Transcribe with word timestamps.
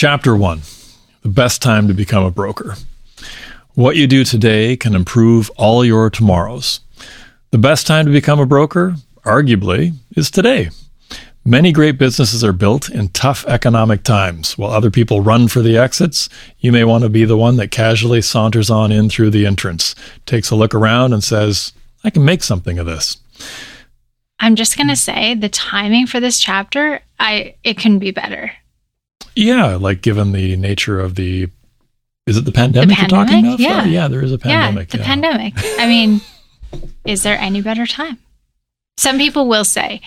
Chapter 0.00 0.34
one 0.34 0.62
The 1.20 1.28
best 1.28 1.60
time 1.60 1.86
to 1.86 1.92
become 1.92 2.24
a 2.24 2.30
broker. 2.30 2.76
What 3.74 3.96
you 3.96 4.06
do 4.06 4.24
today 4.24 4.74
can 4.74 4.94
improve 4.94 5.50
all 5.58 5.84
your 5.84 6.08
tomorrows. 6.08 6.80
The 7.50 7.58
best 7.58 7.86
time 7.86 8.06
to 8.06 8.10
become 8.10 8.40
a 8.40 8.46
broker, 8.46 8.94
arguably, 9.26 9.92
is 10.16 10.30
today. 10.30 10.70
Many 11.44 11.70
great 11.70 11.98
businesses 11.98 12.42
are 12.42 12.54
built 12.54 12.88
in 12.88 13.10
tough 13.10 13.44
economic 13.44 14.02
times. 14.02 14.56
While 14.56 14.70
other 14.70 14.90
people 14.90 15.20
run 15.20 15.48
for 15.48 15.60
the 15.60 15.76
exits, 15.76 16.30
you 16.60 16.72
may 16.72 16.84
want 16.84 17.04
to 17.04 17.10
be 17.10 17.26
the 17.26 17.36
one 17.36 17.58
that 17.58 17.70
casually 17.70 18.22
saunters 18.22 18.70
on 18.70 18.90
in 18.90 19.10
through 19.10 19.28
the 19.28 19.44
entrance, 19.44 19.94
takes 20.24 20.50
a 20.50 20.56
look 20.56 20.74
around, 20.74 21.12
and 21.12 21.22
says, 21.22 21.74
I 22.04 22.08
can 22.08 22.24
make 22.24 22.42
something 22.42 22.78
of 22.78 22.86
this. 22.86 23.18
I'm 24.38 24.56
just 24.56 24.78
going 24.78 24.88
to 24.88 24.96
say 24.96 25.34
the 25.34 25.50
timing 25.50 26.06
for 26.06 26.20
this 26.20 26.40
chapter, 26.40 27.02
I 27.18 27.56
it 27.62 27.76
couldn't 27.76 27.98
be 27.98 28.12
better. 28.12 28.50
Yeah, 29.34 29.76
like 29.76 30.02
given 30.02 30.32
the 30.32 30.56
nature 30.56 31.00
of 31.00 31.14
the 31.14 31.48
is 32.26 32.36
it 32.36 32.44
the 32.44 32.52
pandemic, 32.52 32.96
The 32.96 33.02
you're 33.02 33.08
talking 33.08 33.46
about? 33.46 33.58
Yeah. 33.58 33.84
yeah, 33.84 34.08
there 34.08 34.22
is 34.22 34.32
a 34.32 34.38
pandemic. 34.38 34.92
yeah, 34.92 34.98
the 34.98 35.02
yeah. 35.02 35.06
pandemic. 35.06 35.54
I 35.80 35.86
mean, 35.86 36.20
is 37.04 37.22
there 37.22 37.38
any 37.38 37.60
better 37.60 37.86
time? 37.86 38.18
Some 38.96 39.18
people 39.18 39.48
will 39.48 39.64
say 39.64 40.00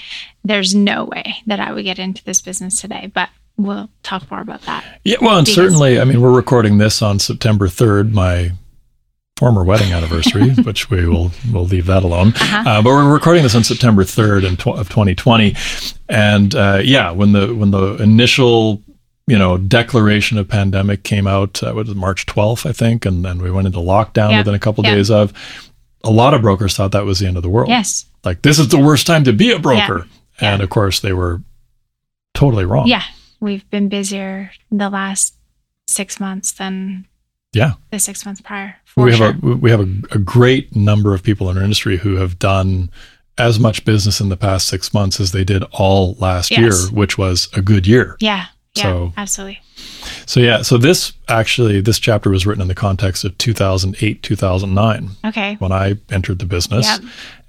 there's 0.44 0.76
no 0.76 1.06
way 1.06 1.38
that 1.48 1.60
I 1.60 1.74
would 1.74 1.84
get 1.84 2.00
into 2.00 2.24
this 2.24 2.42
business 2.42 2.80
today, 2.80 3.12
but 3.14 3.30
we'll 3.58 3.90
talk 4.04 4.30
more 4.30 4.40
about 4.40 4.62
that. 4.64 5.02
Yeah, 5.04 5.18
well, 5.20 5.38
and 5.38 5.48
certainly, 5.48 6.00
I 6.00 6.06
mean, 6.06 6.22
we're 6.22 6.32
recording 6.32 6.78
this 6.78 7.02
on 7.02 7.20
September 7.20 7.68
3rd, 7.68 8.12
my 8.12 8.52
former 9.38 9.64
wedding 9.64 9.92
anniversary, 9.92 10.52
which 10.64 10.90
we 10.90 11.08
will 11.08 11.32
we'll 11.52 11.66
leave 11.66 11.88
that 11.88 12.04
alone. 12.04 12.30
Uh-huh. 12.30 12.70
Uh, 12.70 12.82
but 12.82 12.90
we're 12.90 13.12
recording 13.12 13.44
this 13.44 13.56
on 13.56 13.64
September 13.64 14.04
3rd 14.04 14.46
of 14.80 14.90
2020, 14.90 15.56
and 16.08 16.56
uh, 16.56 16.80
yeah, 16.84 17.12
when 17.12 17.34
the 17.34 17.54
when 17.54 17.72
the 17.72 17.96
initial 17.96 18.82
you 19.28 19.38
know 19.38 19.58
declaration 19.58 20.38
of 20.38 20.48
pandemic 20.48 21.04
came 21.04 21.28
out, 21.28 21.62
uh, 21.64 21.68
what 21.74 21.86
was 21.88 21.90
it, 21.90 21.98
March 21.98 22.26
12th, 22.26 22.68
I 22.70 22.74
think, 22.74 23.06
and 23.06 23.24
then 23.24 23.42
we 23.42 23.52
went 23.52 23.68
into 23.68 23.80
lockdown 23.80 24.32
Yeah, 24.32 24.40
within 24.40 24.54
a 24.54 24.60
couple 24.60 24.84
yeah. 24.84 24.96
days 24.96 25.10
of. 25.12 25.34
A 26.06 26.12
lot 26.12 26.34
of 26.34 26.42
brokers 26.42 26.76
thought 26.76 26.92
that 26.92 27.06
was 27.06 27.20
the 27.20 27.28
end 27.28 27.38
of 27.38 27.44
the 27.44 27.50
world. 27.50 27.70
Yes. 27.70 28.06
Like 28.26 28.42
this 28.42 28.60
is 28.60 28.68
the 28.68 28.80
worst 28.80 29.08
time 29.08 29.24
to 29.24 29.32
be 29.34 29.52
a 29.52 29.60
broker, 29.60 30.06
and 30.42 30.62
of 30.62 30.70
course 30.70 31.00
they 31.00 31.14
were 31.14 31.42
totally 32.34 32.66
wrong. 32.66 32.88
Yeah. 32.88 33.04
We've 33.40 33.70
been 33.70 33.90
busier 33.90 34.52
the 34.72 34.90
last 34.90 35.36
six 35.88 36.20
months 36.20 36.52
than 36.54 37.06
Yeah. 37.54 37.74
the 37.92 38.00
six 38.00 38.26
months 38.26 38.42
prior. 38.42 38.76
We 38.96 39.16
have 39.16 39.44
a 39.44 39.48
we 39.56 39.72
have 39.72 39.80
a, 39.82 39.90
a 40.12 40.20
great 40.20 40.76
number 40.76 41.14
of 41.14 41.24
people 41.24 41.50
in 41.50 41.58
our 41.58 41.64
industry 41.64 41.98
who 41.98 42.16
have 42.18 42.38
done 42.40 42.90
as 43.38 43.60
much 43.60 43.84
business 43.86 44.20
in 44.22 44.30
the 44.30 44.38
past 44.38 44.68
six 44.68 44.94
months 44.94 45.20
as 45.20 45.32
they 45.32 45.44
did 45.44 45.64
all 45.72 46.16
last 46.20 46.52
Yes. 46.52 46.60
year, 46.60 46.74
which 46.92 47.18
was 47.18 47.48
a 47.54 47.62
good 47.62 47.88
year. 47.88 48.16
yeah. 48.20 48.46
Yeah. 48.76 48.84
So- 48.84 49.14
absolutely. 49.18 49.60
So 50.26 50.40
yeah, 50.40 50.62
so 50.62 50.78
this 50.78 51.14
actually 51.28 51.82
this 51.82 52.00
chapter 52.00 52.30
was 52.30 52.46
written 52.46 52.62
in 52.62 52.68
the 52.68 52.76
context 52.76 53.24
of 53.26 53.38
2008 53.38 54.24
2009 54.24 55.10
Okay. 55.26 55.56
when 55.60 55.72
I 55.72 55.96
entered 56.10 56.40
the 56.40 56.46
business. 56.46 56.86
Yep. 56.88 57.02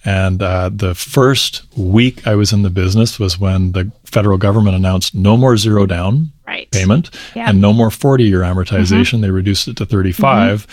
And 0.06 0.42
uh, 0.42 0.70
the 0.74 0.94
first 0.94 1.62
week 1.78 2.26
I 2.26 2.34
was 2.34 2.52
in 2.52 2.60
the 2.62 2.68
business 2.70 3.18
was 3.18 3.38
when 3.38 3.72
the 3.72 3.90
federal 4.04 4.36
government 4.36 4.76
announced 4.76 5.14
no 5.14 5.36
more 5.36 5.56
zero 5.56 5.86
down 5.86 6.30
Right. 6.46 6.70
payment 6.70 7.08
Yeah. 7.34 7.48
and 7.48 7.60
no 7.60 7.72
more 7.72 7.90
40 7.90 8.24
year 8.24 8.40
amortization. 8.40 9.22
They 9.22 9.30
reduced 9.30 9.66
it 9.66 9.76
to 9.78 9.86
35. 9.86 10.66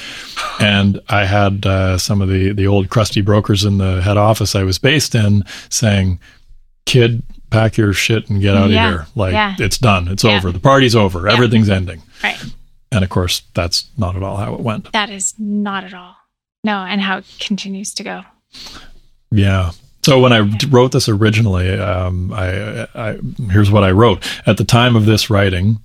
And 0.60 1.00
I 1.08 1.26
had 1.26 1.66
uh, 1.66 1.98
some 1.98 2.22
of 2.22 2.28
the, 2.28 2.52
the 2.52 2.68
old 2.68 2.90
crusty 2.90 3.22
brokers 3.22 3.64
in 3.64 3.78
the 3.78 4.02
head 4.02 4.18
office 4.18 4.54
I 4.54 4.64
was 4.64 4.80
based 4.80 5.16
in 5.16 5.44
saying, 5.70 6.20
kid, 6.86 7.24
pack 7.52 7.78
your 7.78 7.94
shit 7.94 8.30
and 8.30 8.42
get 8.42 8.56
out 8.58 8.70
Yeah. 8.72 8.88
of 8.88 8.94
here. 8.94 9.08
Like, 9.16 9.34
Yeah. 9.34 9.56
it's 9.60 9.78
done. 9.78 10.08
It's 10.08 10.24
Yeah. 10.24 10.38
over. 10.38 10.52
The 10.52 10.60
party's 10.60 10.96
over. 10.96 11.28
Everything's 11.30 11.70
ending. 11.70 12.02
Right. 12.24 12.44
And 12.92 13.04
of 13.04 13.10
course, 13.10 13.44
that's 13.54 13.86
not 13.98 14.16
at 14.16 14.24
all 14.24 14.38
how 14.38 14.54
it 14.56 14.60
went. 14.62 14.92
That 14.94 15.10
is 15.10 15.34
not 15.38 15.84
at 15.84 15.94
all. 15.94 16.16
No, 16.64 16.80
and 16.80 17.02
how 17.02 17.18
it 17.20 17.26
continues 17.40 17.94
to 17.96 18.04
go. 18.04 18.24
Yeah. 19.32 19.72
So 20.04 20.20
when 20.20 20.34
I 20.34 20.40
wrote 20.70 20.92
this 20.94 21.08
originally, 21.08 21.78
um, 21.80 22.34
I, 22.34 22.88
I 22.96 23.18
here's 23.52 23.70
what 23.72 23.84
I 23.84 23.92
wrote 23.92 24.24
at 24.48 24.58
the 24.58 24.64
time 24.64 24.96
of 24.96 25.06
this 25.06 25.30
writing. 25.30 25.78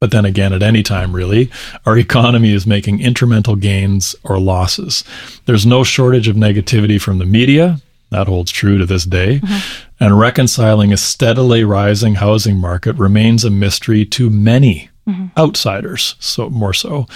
But 0.00 0.10
then 0.10 0.24
again, 0.24 0.52
at 0.52 0.62
any 0.62 0.82
time, 0.82 1.14
really, 1.14 1.50
our 1.86 1.96
economy 1.96 2.52
is 2.52 2.66
making 2.66 2.98
incremental 2.98 3.58
gains 3.58 4.14
or 4.24 4.38
losses. 4.38 5.02
There's 5.46 5.64
no 5.64 5.82
shortage 5.82 6.28
of 6.28 6.36
negativity 6.36 7.00
from 7.00 7.18
the 7.18 7.24
media. 7.24 7.80
That 8.10 8.26
holds 8.26 8.50
true 8.52 8.76
to 8.78 8.86
this 8.86 9.04
day. 9.04 9.40
And 10.04 10.18
reconciling 10.18 10.92
a 10.92 10.98
steadily 10.98 11.64
rising 11.64 12.16
housing 12.16 12.58
market 12.58 12.94
remains 12.96 13.42
a 13.42 13.48
mystery 13.48 14.04
to 14.04 14.28
many 14.28 14.90
mm-hmm. 15.08 15.28
outsiders, 15.38 16.14
so 16.18 16.50
more 16.50 16.74
so. 16.74 17.06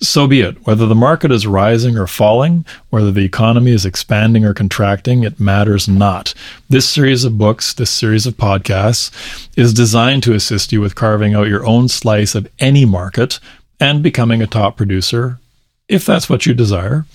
So 0.00 0.26
be 0.26 0.40
it. 0.40 0.66
Whether 0.66 0.86
the 0.86 0.96
market 0.96 1.30
is 1.30 1.46
rising 1.46 1.96
or 1.96 2.08
falling, 2.08 2.66
whether 2.90 3.12
the 3.12 3.24
economy 3.24 3.70
is 3.70 3.86
expanding 3.86 4.44
or 4.44 4.54
contracting, 4.54 5.22
it 5.22 5.38
matters 5.38 5.86
not. 5.86 6.34
This 6.68 6.90
series 6.90 7.22
of 7.22 7.38
books, 7.38 7.72
this 7.72 7.92
series 7.92 8.26
of 8.26 8.36
podcasts, 8.36 9.12
is 9.56 9.72
designed 9.72 10.24
to 10.24 10.34
assist 10.34 10.72
you 10.72 10.80
with 10.80 10.96
carving 10.96 11.32
out 11.32 11.46
your 11.46 11.64
own 11.64 11.86
slice 11.86 12.34
of 12.34 12.50
any 12.58 12.84
market 12.84 13.38
and 13.78 14.02
becoming 14.02 14.42
a 14.42 14.48
top 14.48 14.76
producer, 14.76 15.38
if 15.88 16.04
that's 16.04 16.28
what 16.28 16.44
you 16.44 16.54
desire, 16.54 17.06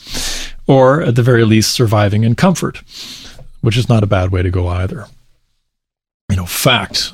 or 0.68 1.02
at 1.02 1.16
the 1.16 1.22
very 1.22 1.44
least, 1.44 1.74
surviving 1.74 2.24
in 2.24 2.34
comfort, 2.34 2.82
which 3.62 3.78
is 3.78 3.90
not 3.90 4.04
a 4.04 4.08
bad 4.08 4.32
way 4.32 4.42
to 4.42 4.50
go 4.50 4.68
either. 4.68 5.08
You 6.30 6.36
know, 6.38 6.46
fact. 6.46 7.14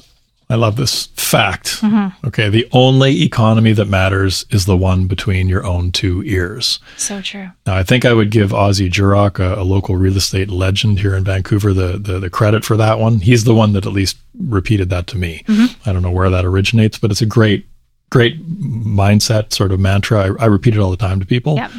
I 0.49 0.55
love 0.55 0.77
this 0.77 1.07
fact. 1.07 1.81
Mm-hmm. 1.81 2.25
Okay, 2.27 2.47
the 2.47 2.67
only 2.71 3.23
economy 3.23 3.73
that 3.73 3.89
matters 3.89 4.45
is 4.49 4.65
the 4.65 4.77
one 4.77 5.05
between 5.05 5.49
your 5.49 5.65
own 5.65 5.91
two 5.91 6.23
ears. 6.23 6.79
So 6.95 7.21
true. 7.21 7.49
Now, 7.65 7.75
I 7.75 7.83
think 7.83 8.05
I 8.05 8.13
would 8.13 8.31
give 8.31 8.53
Ozzie 8.53 8.89
Jurock, 8.89 9.39
a, 9.39 9.59
a 9.59 9.63
local 9.63 9.97
real 9.97 10.15
estate 10.15 10.49
legend 10.49 10.99
here 10.99 11.15
in 11.15 11.25
Vancouver, 11.25 11.73
the, 11.73 11.97
the 11.97 12.19
the 12.19 12.29
credit 12.29 12.63
for 12.63 12.77
that 12.77 12.97
one. 12.97 13.19
He's 13.19 13.43
the 13.43 13.53
one 13.53 13.73
that 13.73 13.85
at 13.85 13.91
least 13.91 14.17
repeated 14.39 14.89
that 14.89 15.07
to 15.07 15.17
me. 15.17 15.43
Mm-hmm. 15.47 15.89
I 15.89 15.91
don't 15.91 16.01
know 16.01 16.11
where 16.11 16.29
that 16.29 16.45
originates, 16.45 16.97
but 16.97 17.11
it's 17.11 17.21
a 17.21 17.25
great, 17.25 17.65
great 18.09 18.41
mindset 18.47 19.51
sort 19.51 19.73
of 19.73 19.81
mantra. 19.81 20.33
I, 20.39 20.43
I 20.43 20.45
repeat 20.45 20.75
it 20.75 20.79
all 20.79 20.91
the 20.91 20.97
time 20.97 21.19
to 21.19 21.25
people, 21.25 21.55
Yep. 21.55 21.71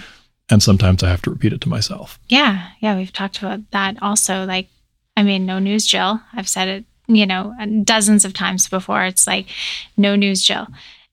And 0.51 0.63
sometimes 0.63 1.03
I 1.03 1.09
have 1.11 1.23
to 1.23 1.31
repeat 1.31 1.53
it 1.53 1.61
to 1.63 1.69
myself. 1.69 2.19
Yeah. 2.29 2.69
Yeah. 2.81 2.97
We've 2.97 3.13
talked 3.13 3.39
about 3.39 3.61
that 3.71 3.97
also. 4.03 4.45
Like, 4.45 4.69
I 5.17 5.23
mean, 5.23 5.47
no 5.47 5.59
news, 5.59 5.87
Jill. 5.87 6.21
I've 6.33 6.49
said 6.49 6.69
it, 6.69 6.85
you 7.07 7.27
know, 7.27 7.55
dozens 7.85 8.25
of 8.25 8.35
times 8.35 8.69
before. 8.69 9.05
It's 9.05 9.27
like, 9.27 9.47
no 9.97 10.17
news, 10.17 10.43
Jill. 10.43 10.69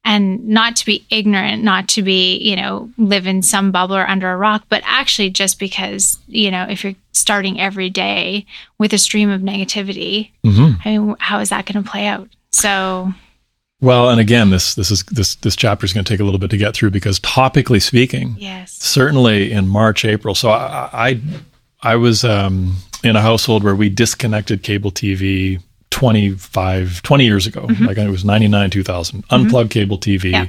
And 0.08 0.48
not 0.50 0.76
to 0.76 0.86
be 0.86 1.04
ignorant, 1.10 1.64
not 1.64 1.88
to 1.90 2.04
be, 2.04 2.38
you 2.38 2.56
know, 2.56 2.92
live 2.98 3.26
in 3.26 3.42
some 3.42 3.72
bubble 3.72 3.96
or 3.96 4.08
under 4.08 4.32
a 4.32 4.38
rock, 4.38 4.66
but 4.70 4.84
actually 4.86 5.32
just 5.32 5.58
because, 5.58 6.20
you 6.28 6.52
know, 6.52 6.68
if 6.70 6.84
you're 6.84 6.94
starting 7.12 7.60
every 7.60 7.90
day 7.90 8.46
with 8.78 8.94
a 8.94 9.00
stream 9.00 9.32
of 9.32 9.42
negativity, 9.42 10.30
hmm 10.44 10.74
I 10.86 10.98
mean, 10.98 11.16
how 11.18 11.40
is 11.40 11.50
that 11.50 11.66
going 11.66 11.84
to 11.84 11.90
play 11.90 12.06
out? 12.06 12.30
So, 12.52 13.14
Well, 13.82 14.10
and 14.10 14.20
again, 14.22 14.50
this 14.50 14.76
this 14.76 14.90
is 14.90 15.04
this 15.04 15.36
this 15.36 15.56
chapter 15.56 15.86
is 15.86 15.94
going 15.94 16.06
to 16.06 16.12
take 16.14 16.20
a 16.20 16.24
little 16.24 16.40
bit 16.40 16.50
to 16.52 16.58
get 16.58 16.74
through 16.76 16.92
because 16.92 17.20
topically 17.20 17.82
speaking, 17.82 18.36
yes. 18.40 18.72
certainly 18.72 19.52
in 19.52 19.68
March, 19.68 20.06
April. 20.06 20.34
So 20.34 20.50
I 20.50 20.90
I, 20.94 21.22
I 21.82 21.96
was 21.98 22.24
um, 22.24 22.78
in 23.04 23.16
a 23.16 23.22
household 23.22 23.64
where 23.64 23.76
we 23.76 23.90
disconnected 23.90 24.64
cable 24.64 24.92
TV 24.92 25.62
25, 25.92 27.02
20 27.04 27.26
years 27.26 27.48
ago. 27.48 27.68
Mm-hmm. 27.68 27.86
Like 27.86 27.98
it 27.98 28.10
was 28.10 28.26
99, 28.26 28.70
2000. 28.70 29.22
Mm-hmm. 29.24 29.34
Unplugged 29.34 29.72
cable 29.72 29.98
TV, 29.98 30.32
Yeah. 30.32 30.48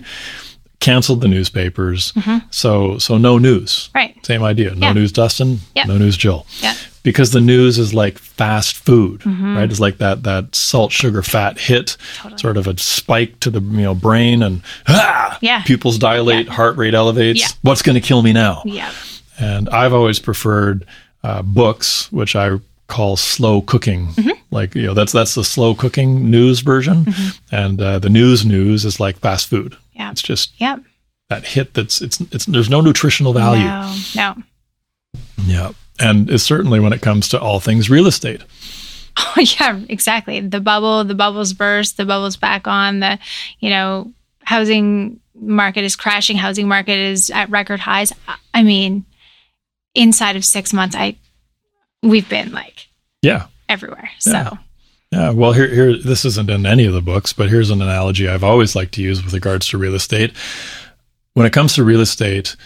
canceled 0.80 1.20
the 1.20 1.28
newspapers. 1.28 2.12
Mm-hmm. 2.12 2.46
So 2.50 2.98
so 2.98 3.18
no 3.18 3.38
news. 3.38 3.90
Right. 3.94 4.24
Same 4.24 4.42
idea. 4.44 4.74
No 4.74 4.88
Yeah. 4.88 4.92
news, 4.94 5.12
Dustin. 5.12 5.60
Yep. 5.74 5.86
No 5.88 5.98
news, 5.98 6.16
Jill. 6.16 6.46
Yeah. 6.60 6.74
Because 7.06 7.30
the 7.30 7.40
news 7.40 7.78
is 7.78 7.94
like 7.94 8.18
fast 8.18 8.74
food, 8.84 9.24
right? 9.24 9.70
It's 9.70 9.78
like 9.78 9.98
that 9.98 10.24
that 10.24 10.56
salt, 10.56 10.90
sugar, 10.90 11.22
fat 11.22 11.56
hit, 11.56 11.96
Totally. 12.16 12.38
sort 12.38 12.56
of 12.56 12.66
a 12.66 12.76
spike 12.78 13.38
to 13.40 13.50
the 13.50 13.60
you 13.60 13.82
know 13.86 13.94
brain, 13.94 14.42
and 14.42 14.60
ah, 14.88 15.38
Yeah. 15.40 15.62
pupils 15.62 15.98
dilate, 15.98 16.48
heart 16.48 16.76
rate 16.76 16.94
elevates. 16.94 17.40
Yeah. 17.40 17.46
What's 17.62 17.82
going 17.82 17.94
to 17.94 18.00
kill 18.00 18.22
me 18.22 18.32
now? 18.32 18.62
Yeah. 18.64 18.90
And 19.38 19.68
I've 19.68 19.92
always 19.94 20.18
preferred 20.18 20.84
uh, 21.22 21.42
books, 21.42 22.10
which 22.10 22.34
I 22.34 22.58
call 22.88 23.16
slow 23.16 23.60
cooking. 23.62 24.08
Mm-hmm. 24.08 24.30
Like 24.50 24.74
you 24.74 24.86
know, 24.86 24.94
that's 24.94 25.12
that's 25.12 25.36
the 25.36 25.44
slow 25.44 25.76
cooking 25.76 26.28
news 26.28 26.58
version, 26.60 27.06
and 27.52 27.80
uh, 27.80 28.00
the 28.00 28.10
news 28.10 28.44
news 28.44 28.84
is 28.84 28.98
like 28.98 29.16
fast 29.20 29.46
food. 29.48 29.76
Yeah. 29.92 30.10
It's 30.10 30.22
just 30.22 30.60
Yep. 30.60 30.80
that 31.30 31.44
hit 31.46 31.74
that's 31.74 32.02
it's 32.02 32.20
it's 32.32 32.46
there's 32.46 32.68
no 32.68 32.80
nutritional 32.80 33.32
value. 33.32 33.64
No. 33.64 33.94
No. 34.16 34.34
Yeah. 35.46 35.70
And 36.00 36.28
is 36.30 36.42
certainly 36.42 36.80
when 36.80 36.92
it 36.92 37.00
comes 37.02 37.28
to 37.30 37.40
all 37.40 37.60
things 37.60 37.88
real 37.90 38.06
estate. 38.06 38.42
Oh, 39.16 39.34
yeah, 39.60 39.80
exactly. 39.88 40.40
The 40.40 40.60
bubble, 40.60 41.04
the 41.04 41.14
bubble's 41.14 41.52
burst, 41.52 41.96
the 41.96 42.04
bubble's 42.04 42.36
back 42.36 42.66
on. 42.66 43.00
The, 43.00 43.18
you 43.60 43.70
know, 43.70 44.12
housing 44.44 45.20
market 45.34 45.84
is 45.84 45.96
crashing. 45.96 46.36
Housing 46.36 46.68
market 46.68 46.98
is 46.98 47.30
at 47.30 47.48
record 47.50 47.80
highs. 47.80 48.12
I- 48.54 48.62
mean, 48.62 49.04
inside 49.94 50.36
of 50.36 50.44
six 50.44 50.72
months, 50.72 50.94
I 50.96 51.16
we've 52.02 52.28
been 52.28 52.52
like 52.52 52.88
Yeah. 53.22 53.46
everywhere. 53.68 54.10
Yeah. 54.26 54.50
So 54.50 54.58
Yeah, 55.12 55.30
well, 55.30 55.52
here, 55.52 55.68
here, 55.68 55.96
this 55.96 56.24
isn't 56.24 56.50
in 56.50 56.66
any 56.66 56.84
of 56.84 56.92
the 56.92 57.00
books, 57.00 57.32
but 57.32 57.48
here's 57.48 57.70
an 57.70 57.80
analogy 57.80 58.28
I've 58.28 58.44
always 58.44 58.74
liked 58.76 58.92
to 58.94 59.02
use 59.02 59.22
with 59.24 59.32
regards 59.32 59.66
to 59.68 59.78
real 59.78 59.94
estate. 59.94 60.32
When 61.34 61.46
it 61.46 61.52
comes 61.52 61.74
to 61.74 61.84
real 61.84 62.00
estate, 62.00 62.56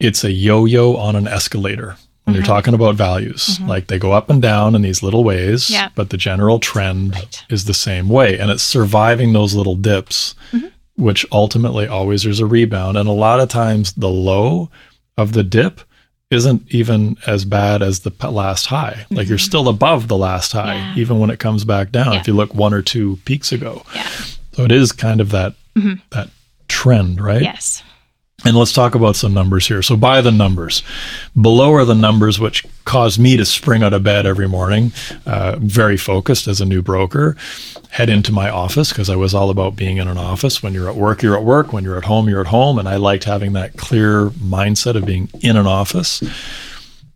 it's 0.00 0.24
a 0.24 0.32
yo-yo 0.32 0.96
on 0.96 1.14
an 1.16 1.28
escalator. 1.28 1.96
When 2.30 2.34
you're 2.36 2.44
mm-hmm. 2.44 2.52
talking 2.52 2.74
about 2.74 2.94
values, 2.94 3.58
mm-hmm. 3.58 3.68
like 3.68 3.86
they 3.88 3.98
go 3.98 4.12
up 4.12 4.30
and 4.30 4.40
down 4.40 4.74
in 4.74 4.82
these 4.82 5.02
little 5.02 5.24
ways, 5.24 5.68
Yeah. 5.68 5.88
but 5.94 6.10
the 6.10 6.16
general 6.16 6.58
trend 6.58 7.14
Right. 7.14 7.44
is 7.50 7.64
the 7.64 7.74
same 7.74 8.08
way, 8.08 8.38
and 8.38 8.50
it's 8.50 8.62
surviving 8.62 9.32
those 9.32 9.54
little 9.54 9.74
dips, 9.74 10.34
mm-hmm. 10.52 10.68
which 10.96 11.26
ultimately 11.32 11.86
always 11.86 12.22
there's 12.22 12.40
a 12.40 12.46
rebound, 12.46 12.96
and 12.96 13.08
a 13.08 13.12
lot 13.12 13.40
of 13.40 13.48
times 13.48 13.92
the 13.94 14.08
low 14.08 14.70
of 15.16 15.32
the 15.32 15.42
dip 15.42 15.80
isn't 16.30 16.62
even 16.68 17.16
as 17.26 17.44
bad 17.44 17.82
as 17.82 18.00
the 18.00 18.12
last 18.30 18.66
high. 18.66 19.04
Like 19.10 19.28
you're 19.28 19.36
still 19.38 19.68
above 19.68 20.06
the 20.06 20.16
last 20.16 20.52
high, 20.52 20.76
Yeah. 20.76 20.94
even 20.96 21.18
when 21.18 21.30
it 21.30 21.40
comes 21.40 21.64
back 21.64 21.90
down. 21.90 22.12
Yeah. 22.12 22.20
If 22.20 22.28
you 22.28 22.34
look 22.34 22.54
one 22.54 22.72
or 22.72 22.82
two 22.82 23.18
peaks 23.24 23.50
ago, 23.50 23.82
so 24.52 24.64
it 24.64 24.70
is 24.72 24.92
kind 24.92 25.20
of 25.20 25.30
that 25.30 25.54
that 26.10 26.30
trend, 26.68 27.20
right? 27.20 27.42
Yes. 27.42 27.82
And 28.44 28.56
let's 28.56 28.72
talk 28.72 28.94
about 28.94 29.16
some 29.16 29.34
numbers 29.34 29.68
here. 29.68 29.82
So 29.82 29.96
by 29.96 30.22
the 30.22 30.30
numbers, 30.30 30.82
below 31.38 31.74
are 31.74 31.84
the 31.84 31.94
numbers 31.94 32.40
which 32.40 32.64
cause 32.86 33.18
me 33.18 33.36
to 33.36 33.44
spring 33.44 33.82
out 33.82 33.92
of 33.92 34.02
bed 34.02 34.24
every 34.24 34.48
morning, 34.48 34.92
uh, 35.26 35.56
very 35.58 35.98
focused 35.98 36.48
as 36.48 36.60
a 36.60 36.64
new 36.64 36.80
broker, 36.80 37.36
head 37.90 38.08
into 38.08 38.32
my 38.32 38.48
office 38.48 38.90
because 38.90 39.10
I 39.10 39.16
was 39.16 39.34
all 39.34 39.50
about 39.50 39.76
being 39.76 39.98
in 39.98 40.08
an 40.08 40.16
office. 40.16 40.62
When 40.62 40.72
you're 40.72 40.88
at 40.88 40.96
work, 40.96 41.22
you're 41.22 41.36
at 41.36 41.44
work. 41.44 41.72
When 41.72 41.84
you're 41.84 41.98
at 41.98 42.04
home, 42.04 42.30
you're 42.30 42.40
at 42.40 42.46
home. 42.46 42.78
And 42.78 42.88
I 42.88 42.96
liked 42.96 43.24
having 43.24 43.52
that 43.52 43.76
clear 43.76 44.30
mindset 44.30 44.96
of 44.96 45.04
being 45.04 45.28
in 45.42 45.58
an 45.58 45.66
office. 45.66 46.22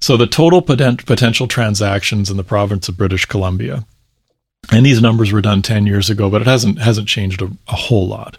So 0.01 0.19
the 0.19 0.27
total 0.27 0.61
poten- 0.61 1.07
potential 1.07 1.49
transactions 1.49 2.29
in 2.29 2.37
the 2.37 2.45
province 2.45 2.91
of 2.91 2.99
British 2.99 3.25
Columbia, 3.25 3.87
and 4.71 4.85
these 4.85 5.01
numbers 5.01 5.33
were 5.33 5.41
done 5.41 5.63
10 5.63 5.87
years 5.87 6.11
ago, 6.11 6.29
but 6.29 6.43
it 6.43 6.47
hasn't 6.47 6.79
hasn't 6.79 7.09
changed 7.09 7.41
a, 7.41 7.51
a 7.69 7.75
whole 7.75 8.07
lot. 8.07 8.37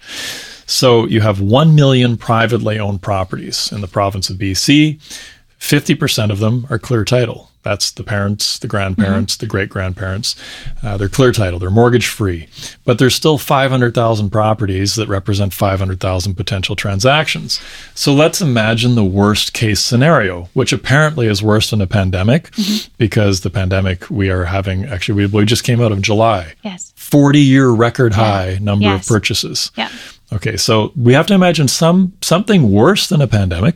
So 0.66 1.06
you 1.06 1.22
have 1.22 1.40
1 1.42 1.76
million 1.76 2.18
privately 2.18 2.80
owned 2.80 3.02
properties 3.02 3.72
in 3.72 3.82
the 3.82 3.88
province 3.88 4.30
of 4.30 4.38
BC. 4.38 5.00
50% 5.60 6.32
of 6.32 6.40
them 6.40 6.68
are 6.70 6.80
clear 6.80 7.04
title. 7.06 7.50
That's 7.64 7.90
the 7.90 8.04
parents, 8.04 8.60
the 8.60 8.68
grandparents, 8.68 9.38
the 9.38 9.48
great 9.48 9.70
grandparents. 9.70 10.36
Uh, 10.84 10.98
they're 10.98 11.10
clear 11.10 11.32
title, 11.32 11.58
they're 11.58 11.72
mortgage 11.72 12.06
free. 12.08 12.48
But 12.84 13.00
there's 13.00 13.16
still 13.16 13.40
500,000 13.40 14.30
properties 14.30 14.94
that 14.96 15.08
represent 15.08 15.52
500,000 15.52 16.36
potential 16.36 16.76
transactions. 16.76 17.60
So 17.96 18.14
let's 18.14 18.40
imagine 18.40 18.94
the 18.94 19.04
worst 19.04 19.54
case 19.54 19.80
scenario, 19.80 20.44
which 20.54 20.74
apparently 20.74 21.26
is 21.26 21.42
worse 21.42 21.72
than 21.72 21.82
a 21.82 21.88
pandemic 21.88 22.52
because 23.00 23.42
the 23.42 23.50
pandemic 23.50 24.12
we 24.12 24.30
are 24.30 24.46
having 24.46 24.86
actually, 24.86 25.26
we, 25.26 25.40
we 25.40 25.46
just 25.46 25.64
came 25.64 25.82
out 25.82 25.92
of 25.92 26.04
July. 26.04 26.54
Yes. 26.64 26.94
40 26.98 27.40
year 27.40 27.70
record 27.70 28.14
high 28.14 28.60
number 28.62 28.86
Yes. 28.86 29.10
of 29.10 29.12
purchases. 29.12 29.72
Yeah. 29.76 29.90
Okay, 30.34 30.58
so 30.58 30.92
we 30.96 31.14
have 31.14 31.28
to 31.28 31.36
imagine 31.36 31.68
some 31.68 32.14
something 32.22 32.72
worse 32.72 33.08
than 33.08 33.22
a 33.22 33.28
pandemic 33.28 33.76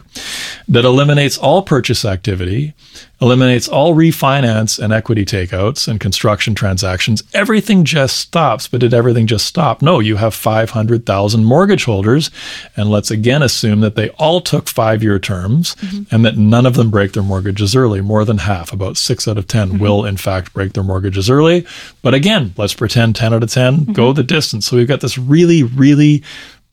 that 0.68 0.84
eliminates 0.84 1.38
all 1.38 1.62
purchase 1.62 2.04
activity, 2.04 2.74
eliminates 3.22 3.68
all 3.68 3.96
refinance 3.96 4.82
and 4.82 4.94
equity 4.94 5.26
takeouts 5.26 5.88
and 5.88 6.00
construction 6.00 6.56
transactions. 6.56 7.24
Everything 7.34 7.84
just 7.84 8.18
stops. 8.18 8.68
But 8.68 8.82
did 8.82 8.94
everything 8.94 9.28
just 9.28 9.46
stop? 9.46 9.82
No, 9.82 10.00
you 10.00 10.16
have 10.16 10.34
500,000 10.34 11.44
mortgage 11.44 11.86
holders. 11.86 12.32
And 12.76 12.90
let's 12.90 13.12
again 13.12 13.42
assume 13.42 13.82
that 13.82 13.96
they 13.96 14.10
all 14.12 14.42
took 14.42 14.68
five 14.68 15.04
year 15.04 15.20
terms 15.20 15.76
mm-hmm. 15.76 16.14
and 16.14 16.24
that 16.26 16.38
none 16.38 16.66
of 16.66 16.76
them 16.76 16.90
break 16.90 17.14
their 17.14 17.24
mortgages 17.24 17.76
early. 17.76 18.02
More 18.02 18.26
than 18.26 18.40
half, 18.40 18.72
about 18.72 18.98
six 18.98 19.28
out 19.28 19.38
of 19.38 19.48
10, 19.48 19.70
mm-hmm. 19.70 19.78
will 19.80 20.06
in 20.06 20.18
fact 20.18 20.54
break 20.54 20.74
their 20.74 20.84
mortgages 20.84 21.30
early. 21.30 21.66
But 22.02 22.14
again, 22.14 22.54
let's 22.58 22.74
pretend 22.74 23.16
10 23.16 23.34
out 23.34 23.44
of 23.44 23.52
10 23.52 23.78
mm-hmm. 23.78 23.92
go 23.94 24.14
the 24.14 24.24
distance. 24.24 24.68
So 24.68 24.78
we've 24.78 24.88
got 24.88 25.02
this 25.02 25.18
really, 25.18 25.64
really 25.64 26.24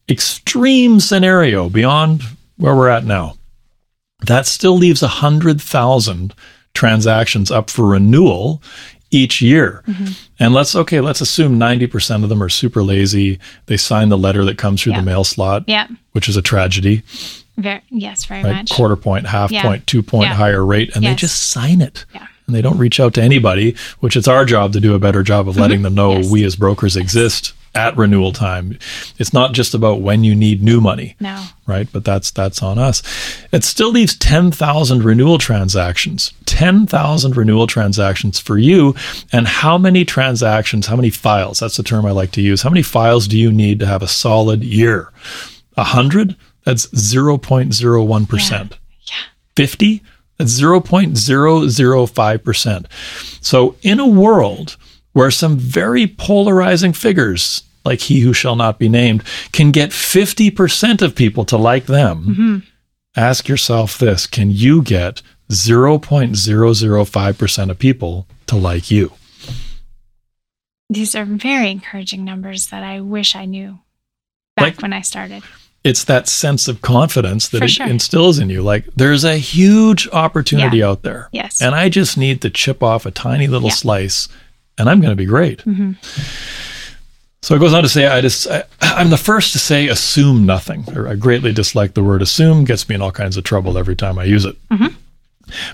extreme 0.08 1.00
scenario 1.00 1.68
beyond 1.68 2.22
where 2.56 2.74
we're 2.74 2.88
at 2.88 3.04
now. 3.04 3.34
That 4.20 4.46
still 4.46 4.76
leaves 4.76 5.02
100,000 5.02 6.34
transactions 6.74 7.50
up 7.50 7.70
for 7.70 7.86
renewal 7.86 8.62
each 9.10 9.40
year. 9.40 9.82
And 10.38 10.52
let's, 10.52 10.74
okay, 10.74 11.00
let's 11.00 11.20
assume 11.20 11.58
90% 11.58 12.22
of 12.22 12.28
them 12.28 12.42
are 12.42 12.48
super 12.48 12.82
lazy. 12.82 13.38
They 13.66 13.76
sign 13.76 14.08
the 14.08 14.18
letter 14.18 14.44
that 14.44 14.58
comes 14.58 14.82
through 14.82 14.92
Yeah. 14.94 15.00
the 15.00 15.06
mail 15.06 15.24
slot, 15.24 15.64
Yeah. 15.66 15.86
which 16.12 16.28
is 16.28 16.36
a 16.36 16.42
tragedy, 16.42 17.02
Very, 17.56 17.80
yes, 17.90 18.24
very 18.24 18.42
right? 18.42 18.56
much. 18.56 18.70
Quarter 18.70 18.96
point, 18.96 19.26
half 19.28 19.50
Yeah. 19.52 19.62
point, 19.62 19.86
two 19.86 20.02
point 20.02 20.30
Yeah. 20.30 20.34
higher 20.34 20.64
rate, 20.64 20.90
and 20.94 21.04
they 21.04 21.14
just 21.14 21.50
sign 21.50 21.80
it. 21.80 22.04
Yeah. 22.14 22.26
And 22.46 22.54
they 22.54 22.62
don't 22.62 22.78
reach 22.78 23.00
out 23.00 23.14
to 23.14 23.22
anybody, 23.22 23.74
which 24.00 24.16
it's 24.16 24.28
our 24.28 24.44
job 24.44 24.72
to 24.72 24.80
do 24.80 24.94
a 24.94 24.98
better 24.98 25.22
job 25.22 25.48
of 25.48 25.56
letting 25.56 25.82
them 25.82 25.94
know 25.94 26.10
Mm-hmm. 26.10 26.22
Yes. 26.22 26.30
we 26.30 26.44
as 26.44 26.56
brokers 26.56 26.96
exist 26.96 27.52
at 27.76 27.96
renewal 27.96 28.32
time. 28.32 28.78
It's 29.18 29.32
not 29.32 29.52
just 29.52 29.74
about 29.74 30.00
when 30.00 30.24
you 30.24 30.34
need 30.34 30.62
new 30.62 30.80
money 30.80 31.16
No. 31.20 31.44
right? 31.66 31.88
But 31.92 32.04
that's 32.04 32.30
that's 32.30 32.62
on 32.62 32.78
us. 32.78 33.02
It 33.52 33.64
still 33.64 33.90
leaves 33.92 34.16
10,000 34.16 35.04
renewal 35.04 35.38
transactions. 35.38 36.32
10,000 36.46 37.36
renewal 37.36 37.66
transactions 37.66 38.38
for 38.40 38.56
you. 38.58 38.94
And 39.32 39.46
how 39.46 39.78
many 39.78 40.04
transactions, 40.04 40.86
how 40.86 40.96
many 40.96 41.10
files? 41.10 41.60
That's 41.60 41.76
the 41.76 41.82
term 41.82 42.06
I 42.06 42.10
like 42.12 42.30
to 42.32 42.42
use. 42.42 42.62
How 42.62 42.70
many 42.70 42.82
files 42.82 43.28
do 43.28 43.38
you 43.38 43.52
need 43.52 43.78
to 43.80 43.86
have 43.86 44.02
a 44.02 44.08
solid 44.08 44.64
year? 44.64 45.10
100? 45.74 46.36
That's 46.64 46.86
0.01%. 46.86 48.70
Yeah. 48.70 48.76
50? 49.54 50.02
That's 50.38 50.60
0.005%. 50.60 52.86
So, 53.40 53.76
in 53.82 54.00
a 54.00 54.06
world 54.06 54.76
where 55.12 55.30
some 55.30 55.56
very 55.56 56.06
polarizing 56.06 56.92
figures, 56.92 57.62
like 57.86 58.00
he 58.00 58.20
who 58.20 58.32
shall 58.32 58.56
not 58.56 58.78
be 58.78 58.88
named, 58.88 59.22
can 59.52 59.70
get 59.70 59.90
50% 59.90 61.02
of 61.02 61.14
people 61.14 61.44
to 61.46 61.56
like 61.56 61.86
them, 61.86 62.64
ask 63.16 63.48
yourself 63.48 63.98
this 63.98 64.26
can 64.26 64.50
you 64.50 64.82
get 64.82 65.22
0.005% 65.50 67.70
of 67.70 67.78
people 67.78 68.26
to 68.46 68.56
like 68.56 68.90
you? 68.90 69.12
These 70.90 71.14
are 71.16 71.24
very 71.24 71.70
encouraging 71.70 72.24
numbers 72.24 72.68
that 72.68 72.82
I 72.84 73.00
wish 73.00 73.34
I 73.34 73.44
knew 73.44 73.78
back 74.56 74.64
Like- 74.74 74.82
when 74.82 74.92
I 74.92 75.00
started. 75.02 75.42
It's 75.84 76.02
that 76.04 76.26
sense 76.28 76.66
of 76.66 76.82
confidence 76.82 77.48
that 77.50 77.58
For 77.58 77.64
it 77.66 77.70
sure. 77.70 77.86
instills 77.86 78.40
in 78.40 78.50
you. 78.50 78.60
Like, 78.60 78.86
there's 78.96 79.22
a 79.22 79.36
huge 79.36 80.08
opportunity 80.12 80.82
out 80.82 81.02
there. 81.02 81.28
Yes. 81.30 81.62
And 81.62 81.76
I 81.76 81.88
just 81.88 82.18
need 82.18 82.40
to 82.42 82.50
chip 82.50 82.82
off 82.82 83.06
a 83.06 83.12
tiny 83.12 83.46
little 83.46 83.68
Yeah. 83.68 83.74
slice, 83.76 84.28
and 84.76 84.90
I'm 84.90 85.00
going 85.00 85.12
to 85.12 85.16
be 85.16 85.26
great. 85.26 85.64
Mhm. 85.64 85.94
So 87.46 87.54
it 87.54 87.60
goes 87.60 87.74
on 87.74 87.84
to 87.84 87.88
say, 87.88 88.08
I 88.08 88.20
just, 88.22 88.48
I, 88.50 88.64
I'm 88.82 89.10
the 89.10 89.16
first 89.16 89.52
to 89.52 89.60
say, 89.60 89.86
assume 89.86 90.46
nothing. 90.46 90.84
I 91.06 91.14
greatly 91.14 91.52
dislike 91.52 91.94
the 91.94 92.02
word 92.02 92.20
assume, 92.20 92.64
gets 92.64 92.88
me 92.88 92.96
in 92.96 93.02
all 93.02 93.12
kinds 93.12 93.36
of 93.36 93.44
trouble 93.44 93.78
every 93.78 93.94
time 93.94 94.18
I 94.18 94.24
use 94.24 94.44
it. 94.44 94.56
Mm-hmm. 94.68 94.96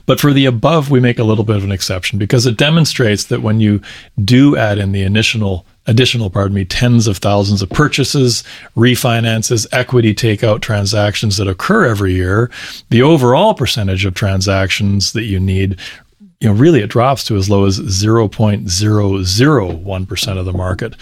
But 0.05 0.21
for 0.21 0.35
the 0.35 0.45
above, 0.45 0.91
we 0.91 1.01
make 1.01 1.19
a 1.19 1.25
little 1.25 1.45
bit 1.45 1.57
of 1.57 1.65
an 1.65 1.73
exception 1.73 2.19
because 2.19 2.45
it 2.45 2.59
demonstrates 2.59 3.25
that 3.25 3.41
when 3.41 3.61
you 3.61 3.81
do 4.23 4.55
add 4.55 4.77
in 4.77 4.93
the 4.93 5.01
initial, 5.01 5.65
additional, 5.87 6.29
pardon 6.29 6.55
me, 6.55 6.67
tens 6.67 7.07
of 7.07 7.17
thousands 7.17 7.63
of 7.63 7.71
purchases, 7.71 8.45
refinances, 8.77 9.67
equity 9.73 10.15
takeout 10.15 10.61
transactions 10.61 11.39
that 11.39 11.49
occur 11.49 11.87
every 11.87 12.13
year, 12.13 12.51
the 12.91 13.01
overall 13.01 13.55
percentage 13.55 14.05
of 14.05 14.13
transactions 14.13 15.15
that 15.15 15.25
you 15.25 15.41
need 15.41 15.79
you 16.43 16.49
know, 16.49 16.55
really 16.55 16.81
it 16.81 16.91
drops 16.91 17.23
to 17.23 17.37
as 17.37 17.49
low 17.49 17.67
as 17.67 17.79
0.001% 17.79 20.39
of 20.39 20.45
the 20.45 20.53
market. 20.53 20.97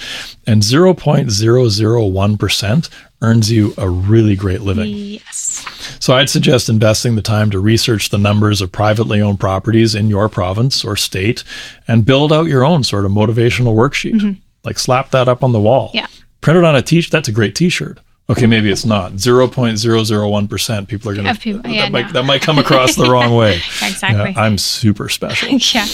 And 0.47 0.61
0.001% 0.61 2.91
earns 3.23 3.51
you 3.51 3.73
a 3.79 3.89
really 3.89 4.37
great 4.37 4.61
living. 4.61 4.91
Yes. 4.91 5.65
So 5.99 6.13
I'd 6.13 6.29
suggest 6.29 6.69
investing 6.69 7.17
the 7.17 7.23
time 7.23 7.51
to 7.53 7.59
research 7.59 8.11
the 8.11 8.19
numbers 8.19 8.61
of 8.61 8.71
privately 8.71 9.23
owned 9.23 9.41
properties 9.41 9.95
in 9.95 10.11
your 10.11 10.29
province 10.29 10.85
or 10.85 10.95
state 10.95 11.43
and 11.89 12.05
build 12.05 12.35
out 12.35 12.49
your 12.49 12.63
own 12.63 12.85
sort 12.85 13.07
of 13.07 13.13
motivational 13.13 13.75
worksheet. 13.75 14.17
Mm-hmm. 14.17 14.41
Like 14.63 14.79
slap 14.79 15.11
that 15.13 15.27
up 15.27 15.43
on 15.43 15.53
the 15.53 15.61
wall. 15.61 15.91
Yeah. 15.95 16.09
Print 16.43 16.59
it 16.59 16.65
on 16.65 16.77
a 16.77 16.83
t-shirt. 16.83 17.11
That's 17.11 17.29
a 17.29 17.33
great 17.33 17.55
t-shirt. 17.55 17.99
Okay, 18.31 18.47
maybe 18.47 18.71
it's 18.71 18.85
not. 18.85 19.13
0.001% 19.13 20.89
people 20.89 21.11
are 21.11 21.15
going 21.15 21.27
to, 21.27 21.41
people- 21.41 21.63
that, 21.63 21.73
yeah, 21.73 21.89
might, 21.89 22.07
no. 22.07 22.13
that 22.13 22.23
might 22.25 22.43
come 22.43 22.59
across 22.59 22.95
the 22.95 23.11
wrong 23.11 23.35
way. 23.35 23.61
Exactly. 23.83 24.31
Yeah, 24.33 24.41
I'm 24.41 24.57
super 24.57 25.09
special. 25.09 25.49
yeah. 25.75 25.87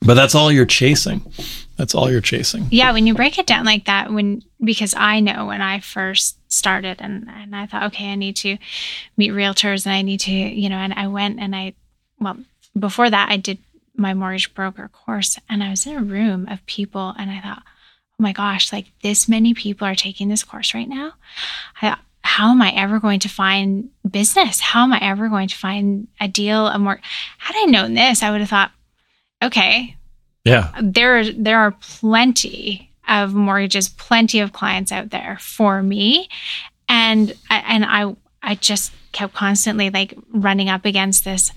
But 0.00 0.14
that's 0.14 0.34
all 0.34 0.50
you're 0.50 0.66
chasing. 0.66 1.20
That's 1.76 1.94
all 1.94 2.10
you're 2.10 2.20
chasing. 2.22 2.66
Yeah, 2.70 2.92
when 2.92 3.06
you 3.06 3.14
break 3.14 3.38
it 3.38 3.46
down 3.46 3.64
like 3.64 3.84
that, 3.84 4.12
when 4.12 4.42
because 4.64 4.94
I 4.96 5.20
know 5.20 5.46
when 5.46 5.60
I 5.60 5.80
first 5.80 6.38
started 6.50 7.00
and, 7.00 7.28
and 7.28 7.54
I 7.54 7.66
thought, 7.66 7.84
okay, 7.84 8.10
I 8.10 8.14
need 8.14 8.36
to 8.36 8.56
meet 9.16 9.32
realtors 9.32 9.86
and 9.86 9.94
I 9.94 10.02
need 10.02 10.20
to, 10.20 10.32
you 10.32 10.68
know, 10.68 10.76
and 10.76 10.92
I 10.94 11.06
went 11.08 11.38
and 11.38 11.54
I 11.54 11.74
well, 12.18 12.38
before 12.78 13.10
that 13.10 13.30
I 13.30 13.36
did 13.36 13.58
my 13.94 14.14
mortgage 14.14 14.54
broker 14.54 14.88
course 14.88 15.38
and 15.48 15.62
I 15.62 15.70
was 15.70 15.86
in 15.86 15.96
a 15.96 16.02
room 16.02 16.48
of 16.48 16.64
people 16.66 17.14
and 17.18 17.30
I 17.30 17.40
thought, 17.40 17.62
oh 18.18 18.22
my 18.22 18.32
gosh, 18.32 18.72
like 18.72 18.86
this 19.02 19.28
many 19.28 19.54
people 19.54 19.86
are 19.86 19.94
taking 19.94 20.28
this 20.28 20.44
course 20.44 20.74
right 20.74 20.88
now. 20.88 21.14
I 21.80 21.96
how 22.24 22.50
am 22.50 22.62
I 22.62 22.70
ever 22.70 23.00
going 23.00 23.18
to 23.20 23.28
find 23.28 23.90
business? 24.08 24.60
How 24.60 24.84
am 24.84 24.92
I 24.92 25.00
ever 25.02 25.28
going 25.28 25.48
to 25.48 25.56
find 25.56 26.06
a 26.20 26.28
deal, 26.28 26.66
a 26.68 26.78
more 26.78 27.00
had 27.38 27.56
I 27.56 27.64
known 27.64 27.94
this, 27.94 28.22
I 28.22 28.30
would 28.30 28.40
have 28.40 28.48
thought, 28.50 28.70
okay, 29.42 29.96
Yeah. 30.44 30.70
there 30.80 31.30
there 31.32 31.58
are 31.58 31.72
plenty 31.72 32.90
of 33.08 33.34
mortgages, 33.34 33.88
plenty 33.88 34.38
of 34.38 34.52
clients 34.52 34.92
out 34.92 35.10
there 35.10 35.36
for 35.40 35.82
me, 35.82 36.28
and 36.88 37.32
and 37.50 37.84
I 37.84 38.14
I 38.42 38.54
just 38.54 38.92
kept 39.10 39.34
constantly 39.34 39.90
like 39.90 40.14
running 40.32 40.68
up 40.68 40.84
against 40.84 41.24
this. 41.24 41.50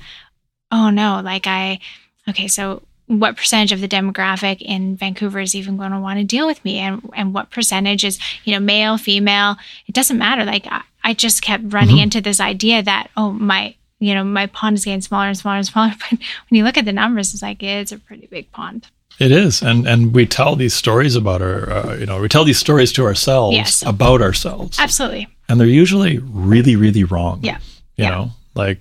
Oh 0.72 0.90
no, 0.90 1.22
like 1.24 1.46
I 1.48 1.80
okay, 2.28 2.48
so 2.48 2.82
what 3.08 3.38
percentage 3.38 3.72
of 3.72 3.82
the 3.82 3.88
demographic 3.88 4.62
in 4.62 4.96
Vancouver 4.98 5.40
is 5.40 5.54
even 5.56 5.78
going 5.78 5.92
to 5.92 6.00
want 6.00 6.18
to 6.20 6.24
deal 6.26 6.48
with 6.48 6.64
me, 6.66 6.80
and 6.80 7.08
and 7.16 7.34
what 7.34 7.52
percentage 7.52 8.04
is 8.04 8.20
you 8.46 8.54
know 8.54 8.60
male, 8.60 8.98
female? 8.98 9.58
It 9.88 9.94
doesn't 9.96 10.18
matter. 10.18 10.44
Like 10.46 10.66
I, 10.68 10.82
I 11.04 11.14
just 11.14 11.42
kept 11.42 11.72
running 11.74 12.00
into 12.00 12.22
this 12.22 12.40
idea 12.40 12.82
that 12.84 13.10
oh 13.16 13.32
my 13.32 13.76
you 14.00 14.14
know 14.16 14.24
my 14.24 14.48
pond 14.48 14.78
is 14.78 14.86
getting 14.86 15.02
smaller 15.02 15.28
and 15.28 15.38
smaller 15.38 15.58
and 15.58 15.66
smaller. 15.68 15.94
But 16.10 16.20
when 16.20 16.58
you 16.58 16.64
look 16.64 16.78
at 16.78 16.86
the 16.86 16.94
numbers, 16.94 17.34
it's 17.34 17.44
like 17.44 17.62
it's 17.62 17.92
a 17.92 18.00
pretty 18.00 18.28
big 18.28 18.52
pond. 18.52 18.88
It 19.20 19.32
is, 19.32 19.62
and 19.62 19.88
and 19.88 20.14
we 20.14 20.26
tell 20.26 20.56
these 20.58 20.74
stories 20.74 21.16
about 21.16 21.42
our, 21.42 21.72
uh, 21.72 21.96
you 21.96 22.06
know, 22.06 22.20
we 22.20 22.28
tell 22.28 22.44
these 22.44 22.60
stories 22.60 22.92
to 22.94 23.06
ourselves 23.06 23.56
Yes. 23.56 23.82
about 23.86 24.22
ourselves, 24.22 24.78
Absolutely. 24.80 25.28
and 25.48 25.58
they're 25.60 25.68
usually 25.68 26.18
really, 26.18 26.76
really 26.76 27.04
wrong. 27.06 27.40
Yeah. 27.42 27.60
you 27.96 28.04
Yeah. 28.04 28.10
know, 28.10 28.32
like, 28.56 28.80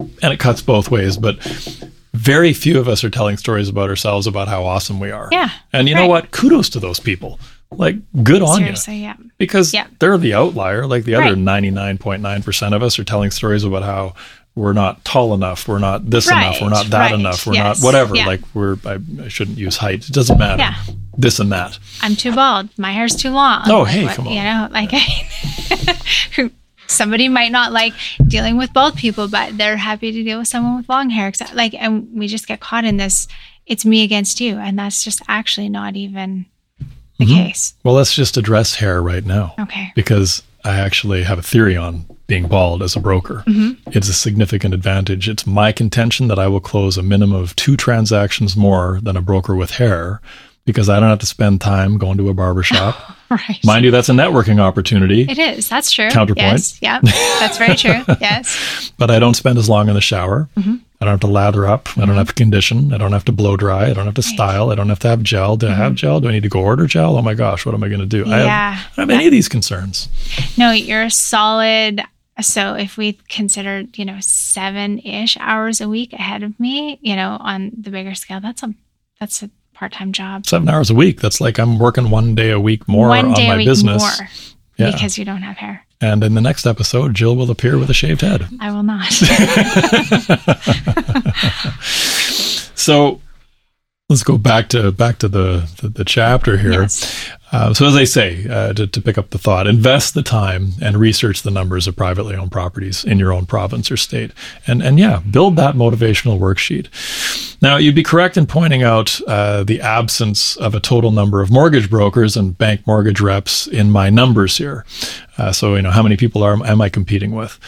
and 0.00 0.32
it 0.34 0.40
cuts 0.40 0.60
both 0.60 0.90
ways. 0.90 1.16
But 1.16 1.38
very 2.14 2.52
few 2.52 2.78
of 2.78 2.88
us 2.88 3.04
are 3.04 3.10
telling 3.10 3.36
stories 3.36 3.68
about 3.68 3.88
ourselves 3.90 4.26
about 4.26 4.48
how 4.48 4.64
awesome 4.64 4.98
we 5.00 5.10
are. 5.10 5.28
Yeah. 5.30 5.50
and 5.72 5.88
you 5.88 5.94
know 5.94 6.06
what? 6.08 6.30
Kudos 6.32 6.68
to 6.70 6.80
those 6.80 6.98
people. 7.00 7.38
Like, 7.72 7.96
good 8.24 8.42
on 8.42 8.58
you, 8.60 8.66
Seriously, 8.66 8.96
yeah. 9.02 9.14
because 9.38 9.72
Yeah. 9.72 9.86
they're 10.00 10.18
the 10.18 10.34
outlier. 10.34 10.86
Like 10.86 11.04
the 11.04 11.14
other 11.14 11.30
Right. 11.34 11.38
ninety 11.38 11.70
nine 11.70 11.98
point 11.98 12.20
nine 12.20 12.42
percent 12.42 12.74
of 12.74 12.82
us 12.82 12.98
are 12.98 13.04
telling 13.04 13.30
stories 13.30 13.62
about 13.64 13.82
how. 13.84 14.14
We're 14.56 14.72
not 14.72 15.04
tall 15.04 15.32
enough. 15.32 15.68
We're 15.68 15.78
not 15.78 16.10
this 16.10 16.28
Right, 16.28 16.42
enough. 16.48 16.60
We're 16.60 16.68
not 16.70 16.86
that 16.90 17.12
right, 17.12 17.14
enough. 17.14 17.46
We're 17.46 17.54
yes, 17.54 17.80
not 17.80 17.86
whatever. 17.86 18.16
yeah. 18.16 18.26
Like 18.26 18.40
we're. 18.52 18.76
I, 18.84 18.98
I 19.24 19.28
shouldn't 19.28 19.56
use 19.58 19.76
height. 19.76 20.08
It 20.08 20.12
doesn't 20.12 20.38
matter. 20.38 20.60
Yeah. 20.60 20.74
This 21.16 21.38
and 21.38 21.52
that. 21.52 21.78
I'm 22.02 22.16
too 22.16 22.34
bald. 22.34 22.68
My 22.76 22.90
hair's 22.90 23.14
too 23.14 23.30
long. 23.30 23.62
Oh, 23.66 23.82
Like, 23.82 23.92
hey, 23.92 24.04
what- 24.06 24.16
come 24.16 24.26
on. 24.26 24.32
You 24.34 24.42
know, 24.42 24.68
like 24.72 24.90
somebody 26.90 27.28
might 27.28 27.52
not 27.52 27.72
like 27.72 27.94
dealing 28.26 28.56
with 28.56 28.72
bald 28.72 28.96
people, 28.96 29.28
but 29.28 29.56
they're 29.56 29.76
happy 29.76 30.12
to 30.12 30.22
deal 30.22 30.38
with 30.38 30.48
someone 30.48 30.76
with 30.76 30.88
long 30.88 31.10
hair. 31.10 31.32
Like, 31.54 31.74
and 31.74 32.08
we 32.12 32.26
just 32.26 32.46
get 32.48 32.60
caught 32.60 32.84
in 32.84 32.96
this. 32.96 33.28
It's 33.66 33.84
me 33.84 34.02
against 34.02 34.40
you, 34.40 34.58
and 34.58 34.78
that's 34.78 35.04
just 35.04 35.22
actually 35.28 35.68
not 35.68 35.96
even 35.96 36.46
the 37.18 37.24
Mm-hmm. 37.26 37.34
case. 37.34 37.74
Well, 37.84 37.94
let's 37.94 38.14
just 38.14 38.36
address 38.36 38.76
hair 38.76 39.02
right 39.02 39.24
now. 39.24 39.54
Okay. 39.60 39.92
Because 39.94 40.42
I 40.64 40.78
actually 40.78 41.22
have 41.24 41.38
a 41.38 41.42
theory 41.42 41.76
on 41.76 42.06
being 42.26 42.48
bald 42.48 42.82
as 42.82 42.96
a 42.96 43.00
broker. 43.00 43.44
Mm-hmm. 43.46 43.90
It's 43.96 44.08
a 44.08 44.12
significant 44.14 44.72
advantage. 44.72 45.28
It's 45.28 45.46
my 45.46 45.70
contention 45.72 46.28
that 46.28 46.38
I 46.38 46.46
will 46.48 46.60
close 46.60 46.96
a 46.96 47.02
minimum 47.02 47.40
of 47.40 47.54
two 47.56 47.76
transactions 47.76 48.56
more 48.56 49.00
than 49.02 49.16
a 49.16 49.22
broker 49.22 49.54
with 49.54 49.72
hair 49.72 50.20
because 50.64 50.88
I 50.88 51.00
don't 51.00 51.08
have 51.08 51.18
to 51.20 51.26
spend 51.26 51.60
time 51.60 51.98
going 51.98 52.18
to 52.18 52.28
a 52.28 52.34
barber 52.34 52.62
shop. 52.62 52.96
Right. 53.30 53.64
Mind 53.64 53.84
you, 53.84 53.92
that's 53.92 54.08
a 54.08 54.12
networking 54.12 54.58
opportunity, 54.58 55.22
it 55.22 55.38
is. 55.38 55.68
That's 55.68 55.92
true. 55.92 56.10
Counterpoint. 56.10 56.52
Yes. 56.52 56.82
Yeah. 56.82 56.98
That's 57.38 57.58
very 57.58 57.76
true. 57.76 58.02
yes. 58.20 58.92
but 58.98 59.08
I 59.08 59.20
don't 59.20 59.34
spend 59.34 59.56
as 59.56 59.68
long 59.68 59.88
in 59.88 59.94
the 59.94 60.00
shower. 60.00 60.48
Mm-hmm. 60.56 60.78
I 61.00 61.04
don't 61.04 61.12
have 61.12 61.20
to 61.20 61.28
lather 61.28 61.64
up. 61.64 61.96
I 61.96 62.06
don't 62.06 62.16
have 62.16 62.26
to 62.26 62.34
condition. 62.34 62.92
I 62.92 62.98
don't 62.98 63.12
have 63.12 63.24
to 63.26 63.32
blow 63.32 63.56
dry. 63.56 63.88
I 63.88 63.92
don't 63.92 64.06
have 64.06 64.16
to 64.16 64.22
style. 64.22 64.72
I 64.72 64.74
don't 64.74 64.88
have 64.88 64.98
to 64.98 65.08
have 65.08 65.22
gel. 65.22 65.56
Do 65.56 65.68
I 65.68 65.74
have 65.74 65.94
gel? 65.94 66.18
Do 66.18 66.26
I 66.28 66.32
need 66.32 66.42
to 66.42 66.48
go 66.48 66.58
order 66.58 66.88
gel? 66.88 67.16
Oh 67.16 67.22
my 67.22 67.34
gosh, 67.34 67.64
what 67.64 67.72
am 67.72 67.84
I 67.84 67.88
going 67.88 68.00
to 68.00 68.06
do? 68.06 68.24
I, 68.26 68.38
have, 68.38 68.40
Mm-hmm. 68.40 68.46
Yeah. 68.46 68.70
I 68.80 68.96
don't 68.96 69.10
have 69.10 69.10
any 69.10 69.26
of 69.26 69.30
these 69.30 69.48
concerns. 69.48 70.08
No, 70.58 70.72
you're 70.72 71.08
solid. 71.08 72.02
So 72.40 72.74
if 72.74 72.96
we 72.96 73.12
considered, 73.28 73.96
you 73.96 74.04
know, 74.04 74.18
seven 74.20 74.98
ish 74.98 75.36
hours 75.38 75.80
a 75.80 75.88
week 75.88 76.12
ahead 76.14 76.42
of 76.42 76.58
me, 76.58 76.98
you 77.00 77.14
know, 77.14 77.36
on 77.38 77.70
the 77.80 77.90
bigger 77.90 78.16
scale, 78.16 78.40
that's 78.40 78.64
a 78.64 78.74
that's 79.20 79.44
a 79.44 79.50
part 79.80 79.92
time 79.92 80.12
job. 80.12 80.46
seven 80.46 80.68
hours 80.68 80.90
a 80.90 80.94
week. 80.94 81.20
That's 81.20 81.40
like 81.40 81.58
I'm 81.58 81.78
working 81.78 82.10
one 82.10 82.34
day 82.34 82.50
a 82.50 82.60
week 82.60 82.86
more 82.86 83.08
One 83.08 83.24
on 83.24 83.30
my 83.32 83.54
a 83.54 83.56
week 83.56 83.66
business. 83.66 84.02
more 84.20 84.28
Yeah. 84.76 84.92
because 84.92 85.18
you 85.18 85.24
don't 85.24 85.42
have 85.42 85.56
hair. 85.56 85.84
And 86.02 86.22
in 86.22 86.34
the 86.34 86.40
next 86.40 86.66
episode, 86.66 87.14
Jill 87.14 87.34
will 87.36 87.50
appear 87.50 87.78
with 87.78 87.90
a 87.90 87.94
shaved 87.94 88.20
head. 88.20 88.46
I 88.60 88.70
will 88.72 88.82
not. 88.82 89.10
So 92.74 93.20
let's 94.10 94.24
go 94.24 94.36
back 94.36 94.68
to 94.68 94.92
back 94.92 95.18
to 95.18 95.28
the 95.28 95.66
the, 95.80 95.88
the 95.88 96.04
chapter 96.04 96.58
here. 96.58 96.82
Yes. 96.82 97.30
Uh, 97.52 97.74
so 97.74 97.84
as 97.84 97.96
I 97.96 98.04
say, 98.04 98.46
uh, 98.48 98.72
to, 98.74 98.86
to 98.86 99.02
pick 99.02 99.18
up 99.18 99.30
the 99.30 99.38
thought, 99.38 99.66
invest 99.66 100.14
the 100.14 100.22
time 100.22 100.68
and 100.80 100.96
research 100.96 101.42
the 101.42 101.50
numbers 101.50 101.88
of 101.88 101.96
privately 101.96 102.36
owned 102.36 102.52
properties 102.52 103.04
in 103.04 103.18
your 103.18 103.32
own 103.32 103.44
province 103.44 103.90
or 103.90 103.96
state, 103.96 104.30
and 104.66 104.82
and 104.82 104.98
yeah, 104.98 105.20
build 105.30 105.56
that 105.56 105.74
motivational 105.74 106.38
worksheet. 106.38 106.88
Now, 107.62 107.76
you'd 107.76 107.94
be 107.94 108.02
correct 108.02 108.36
in 108.36 108.46
pointing 108.46 108.82
out 108.82 109.20
uh, 109.26 109.64
the 109.64 109.82
absence 109.82 110.56
of 110.56 110.74
a 110.74 110.80
total 110.80 111.10
number 111.10 111.42
of 111.42 111.50
mortgage 111.50 111.90
brokers 111.90 112.36
and 112.36 112.56
bank 112.56 112.86
mortgage 112.86 113.20
reps 113.20 113.66
in 113.66 113.90
my 113.90 114.08
numbers 114.08 114.56
here. 114.56 114.86
Uh, 115.36 115.52
so, 115.52 115.74
you 115.74 115.82
know, 115.82 115.90
how 115.90 116.02
many 116.02 116.16
people 116.16 116.42
are 116.42 116.54
am 116.64 116.80
I 116.80 116.88
competing 116.88 117.32
with? 117.32 117.58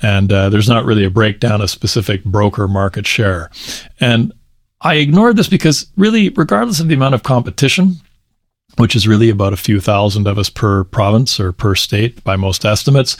And 0.00 0.32
uh, 0.32 0.48
there's 0.48 0.70
not 0.70 0.86
really 0.86 1.04
a 1.04 1.10
breakdown 1.10 1.60
of 1.60 1.68
specific 1.68 2.24
broker 2.24 2.66
market 2.66 3.06
share. 3.06 3.50
And 4.00 4.32
I 4.82 4.94
ignored 4.96 5.36
this 5.36 5.48
because 5.48 5.86
really, 5.96 6.28
regardless 6.30 6.80
of 6.80 6.88
the 6.88 6.94
amount 6.94 7.14
of 7.14 7.22
competition, 7.22 7.96
which 8.78 8.96
is 8.96 9.06
really 9.06 9.30
about 9.30 9.52
a 9.52 9.56
few 9.56 9.80
thousand 9.80 10.26
of 10.26 10.38
us 10.38 10.50
per 10.50 10.84
province 10.84 11.38
or 11.38 11.52
per 11.52 11.74
state 11.74 12.22
by 12.24 12.36
most 12.36 12.64
estimates, 12.64 13.16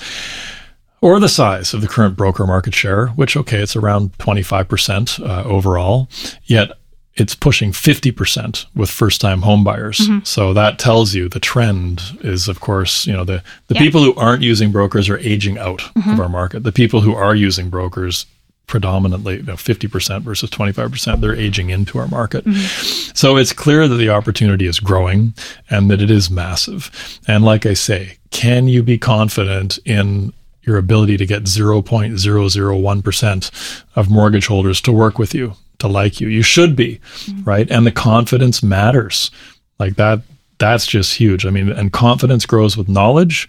or 1.01 1.19
the 1.21 1.29
size 1.29 1.75
of 1.75 1.81
the 1.81 1.89
current 1.89 2.17
broker 2.17 2.47
market 2.47 2.75
share, 2.75 3.09
which, 3.09 3.37
okay, 3.37 3.59
it's 3.59 3.77
around 3.77 4.17
25% 4.19 5.21
uh, 5.29 5.45
overall, 5.45 6.09
yet 6.45 6.73
it's 7.15 7.35
pushing 7.35 7.73
50% 7.73 8.65
with 8.75 8.89
first 8.89 9.21
time 9.21 9.43
home 9.43 9.63
buyers. 9.65 10.01
So 10.25 10.55
that 10.55 10.79
tells 10.79 11.15
you 11.15 11.29
the 11.29 11.41
trend 11.41 12.01
is, 12.23 12.49
of 12.49 12.61
course, 12.61 13.07
you 13.07 13.13
know, 13.13 13.25
the, 13.25 13.43
the 13.67 13.75
Yeah. 13.75 13.81
people 13.83 14.03
who 14.03 14.15
aren't 14.15 14.43
using 14.43 14.73
brokers 14.73 15.09
are 15.11 15.19
aging 15.19 15.59
out 15.59 15.83
of 15.95 16.19
our 16.19 16.29
market. 16.31 16.63
The 16.63 16.73
people 16.73 17.03
who 17.03 17.15
are 17.15 17.35
using 17.35 17.69
brokers 17.69 18.25
predominantly 18.67 19.37
you 19.37 19.43
know, 19.43 19.55
50% 19.55 20.23
versus 20.23 20.51
25% 20.51 21.21
they're 21.21 21.35
aging 21.35 21.71
into 21.71 21.99
our 21.99 22.09
market. 22.09 22.45
Mm-hmm. 22.45 23.13
So 23.15 23.37
it's 23.37 23.53
clear 23.53 23.89
that 23.89 23.97
the 23.97 24.09
opportunity 24.09 24.67
is 24.67 24.81
growing 24.81 25.35
and 25.69 25.91
that 25.91 26.01
it 26.01 26.11
is 26.11 26.31
massive. 26.31 27.21
And 27.29 27.45
like 27.45 27.67
i 27.67 27.75
say 27.75 28.17
can 28.31 28.69
you 28.69 28.83
be 28.83 28.97
confident 28.99 29.79
in 29.85 30.33
your 30.63 30.79
ability 30.79 31.19
to 31.19 31.27
get 31.27 31.43
0.001% 31.43 33.85
of 33.97 34.11
mortgage 34.11 34.47
holders 34.47 34.81
to 34.81 34.93
work 34.93 35.19
with 35.19 35.35
you 35.35 35.53
to 35.81 35.89
like 35.89 36.21
you? 36.21 36.29
You 36.29 36.43
should 36.43 36.77
be 36.77 37.01
mm-hmm. 37.25 37.43
right? 37.43 37.71
And 37.71 37.87
the 37.87 37.93
confidence 37.93 38.63
matters. 38.63 39.31
Like 39.79 39.97
that 39.97 40.23
that's 40.59 40.87
just 40.87 41.17
huge. 41.17 41.45
I 41.45 41.51
mean 41.51 41.69
and 41.69 41.93
confidence 41.93 42.47
grows 42.47 42.77
with 42.77 42.89
knowledge. 42.89 43.49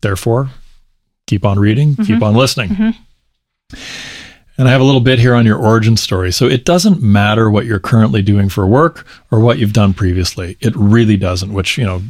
Therefore 0.00 0.50
keep 1.26 1.44
on 1.44 1.58
reading 1.58 1.96
keep 1.96 2.06
mm-hmm. 2.06 2.22
on 2.22 2.34
listening 2.34 2.94
and 4.58 4.68
I 4.68 4.70
have 4.70 4.80
a 4.80 4.84
little 4.84 5.00
bit 5.00 5.18
here 5.18 5.34
on 5.34 5.46
your 5.46 5.58
origin 5.58 5.96
story. 5.96 6.32
So 6.32 6.46
it 6.46 6.64
doesn't 6.64 7.02
matter 7.02 7.50
what 7.50 7.66
you're 7.66 7.78
currently 7.78 8.22
doing 8.22 8.48
for 8.48 8.66
work 8.66 9.06
or 9.30 9.40
what 9.40 9.58
you've 9.58 9.72
done 9.72 9.92
previously. 9.92 10.56
It 10.60 10.74
really 10.76 11.16
doesn't, 11.16 11.52
which, 11.52 11.76
you 11.76 11.84
know, 11.84 12.02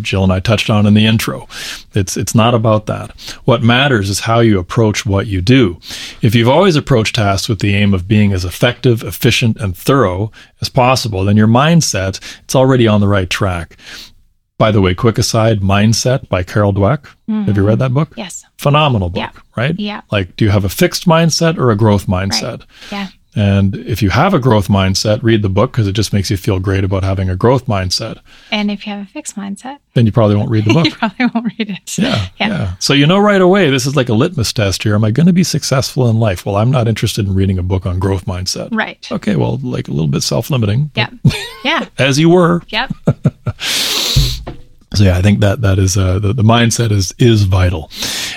Jill 0.00 0.24
and 0.24 0.32
I 0.32 0.40
touched 0.40 0.70
on 0.70 0.86
in 0.86 0.94
the 0.94 1.06
intro. 1.06 1.48
It's 1.94 2.16
it's 2.16 2.34
not 2.34 2.54
about 2.54 2.86
that. 2.86 3.12
What 3.44 3.62
matters 3.62 4.10
is 4.10 4.20
how 4.20 4.40
you 4.40 4.58
approach 4.58 5.06
what 5.06 5.26
you 5.26 5.40
do. 5.40 5.78
If 6.20 6.34
you've 6.34 6.48
always 6.48 6.76
approached 6.76 7.14
tasks 7.14 7.48
with 7.48 7.60
the 7.60 7.74
aim 7.74 7.94
of 7.94 8.08
being 8.08 8.32
as 8.32 8.44
effective, 8.44 9.02
efficient, 9.02 9.58
and 9.58 9.76
thorough 9.76 10.32
as 10.60 10.68
possible, 10.68 11.24
then 11.24 11.36
your 11.36 11.48
mindset, 11.48 12.20
it's 12.44 12.54
already 12.54 12.86
on 12.88 13.00
the 13.00 13.08
right 13.08 13.30
track. 13.30 13.76
By 14.62 14.70
the 14.70 14.80
way, 14.80 14.94
quick 14.94 15.18
aside, 15.18 15.58
Mindset 15.60 16.28
by 16.28 16.44
Carol 16.44 16.72
Dweck. 16.72 17.06
Have 17.06 17.16
you 17.26 17.34
mm-hmm. 17.52 17.64
read 17.64 17.80
that 17.80 17.92
book? 17.92 18.12
yes. 18.14 18.44
Phenomenal 18.58 19.08
book, 19.10 19.18
Yeah. 19.18 19.30
right? 19.56 19.74
Yeah. 19.76 20.02
Like, 20.12 20.36
do 20.36 20.44
you 20.44 20.52
have 20.52 20.64
a 20.64 20.68
fixed 20.68 21.04
mindset 21.04 21.58
or 21.58 21.72
a 21.72 21.76
growth 21.76 22.06
mindset? 22.06 22.62
Yeah. 22.92 23.08
And 23.34 23.74
if 23.74 24.02
you 24.02 24.10
have 24.10 24.34
a 24.34 24.38
growth 24.38 24.68
mindset, 24.68 25.20
read 25.24 25.42
the 25.42 25.48
book 25.48 25.72
because 25.72 25.88
it 25.88 25.94
just 25.94 26.12
makes 26.12 26.30
you 26.30 26.36
feel 26.36 26.60
great 26.60 26.84
about 26.84 27.02
having 27.02 27.28
a 27.28 27.34
growth 27.34 27.66
mindset. 27.66 28.20
And 28.52 28.70
if 28.70 28.86
you 28.86 28.92
have 28.92 29.02
a 29.02 29.10
fixed 29.10 29.34
mindset, 29.34 29.78
Then 29.94 30.06
you 30.06 30.12
probably 30.12 30.36
won't 30.36 30.48
read 30.50 30.64
the 30.64 30.74
book. 30.74 30.84
you 30.84 30.92
probably 30.92 31.26
won't 31.34 31.52
read 31.58 31.70
it. 31.70 31.98
Yeah, 31.98 32.28
Yeah. 32.38 32.48
yeah. 32.48 32.74
So 32.78 32.92
you 32.92 33.04
know 33.08 33.18
right 33.18 33.40
away, 33.40 33.68
this 33.68 33.84
is 33.84 33.96
like 33.96 34.10
a 34.10 34.14
litmus 34.14 34.52
test 34.52 34.84
here. 34.84 34.94
Am 34.94 35.02
I 35.02 35.10
going 35.10 35.26
to 35.26 35.32
be 35.32 35.42
successful 35.42 36.08
in 36.08 36.20
life? 36.20 36.46
Well, 36.46 36.54
I'm 36.54 36.70
not 36.70 36.86
interested 36.86 37.26
in 37.26 37.34
reading 37.34 37.58
a 37.58 37.64
book 37.64 37.84
on 37.84 37.98
growth 37.98 38.26
mindset. 38.26 38.68
Right. 38.70 39.08
Okay, 39.10 39.34
well, 39.34 39.58
like 39.60 39.88
a 39.88 39.90
little 39.90 40.06
bit 40.06 40.22
self-limiting, 40.22 40.92
Yeah. 40.94 41.10
Yeah. 41.64 41.86
as 41.98 42.16
you 42.20 42.28
were. 42.28 42.62
Yep. 42.68 42.92
So 44.94 45.04
yeah, 45.04 45.16
I 45.16 45.22
think 45.22 45.40
that 45.40 45.62
that 45.62 45.78
is 45.78 45.96
uh, 45.96 46.18
the, 46.18 46.32
the 46.32 46.42
mindset 46.42 46.90
is 46.90 47.14
is 47.18 47.44
vital, 47.44 47.90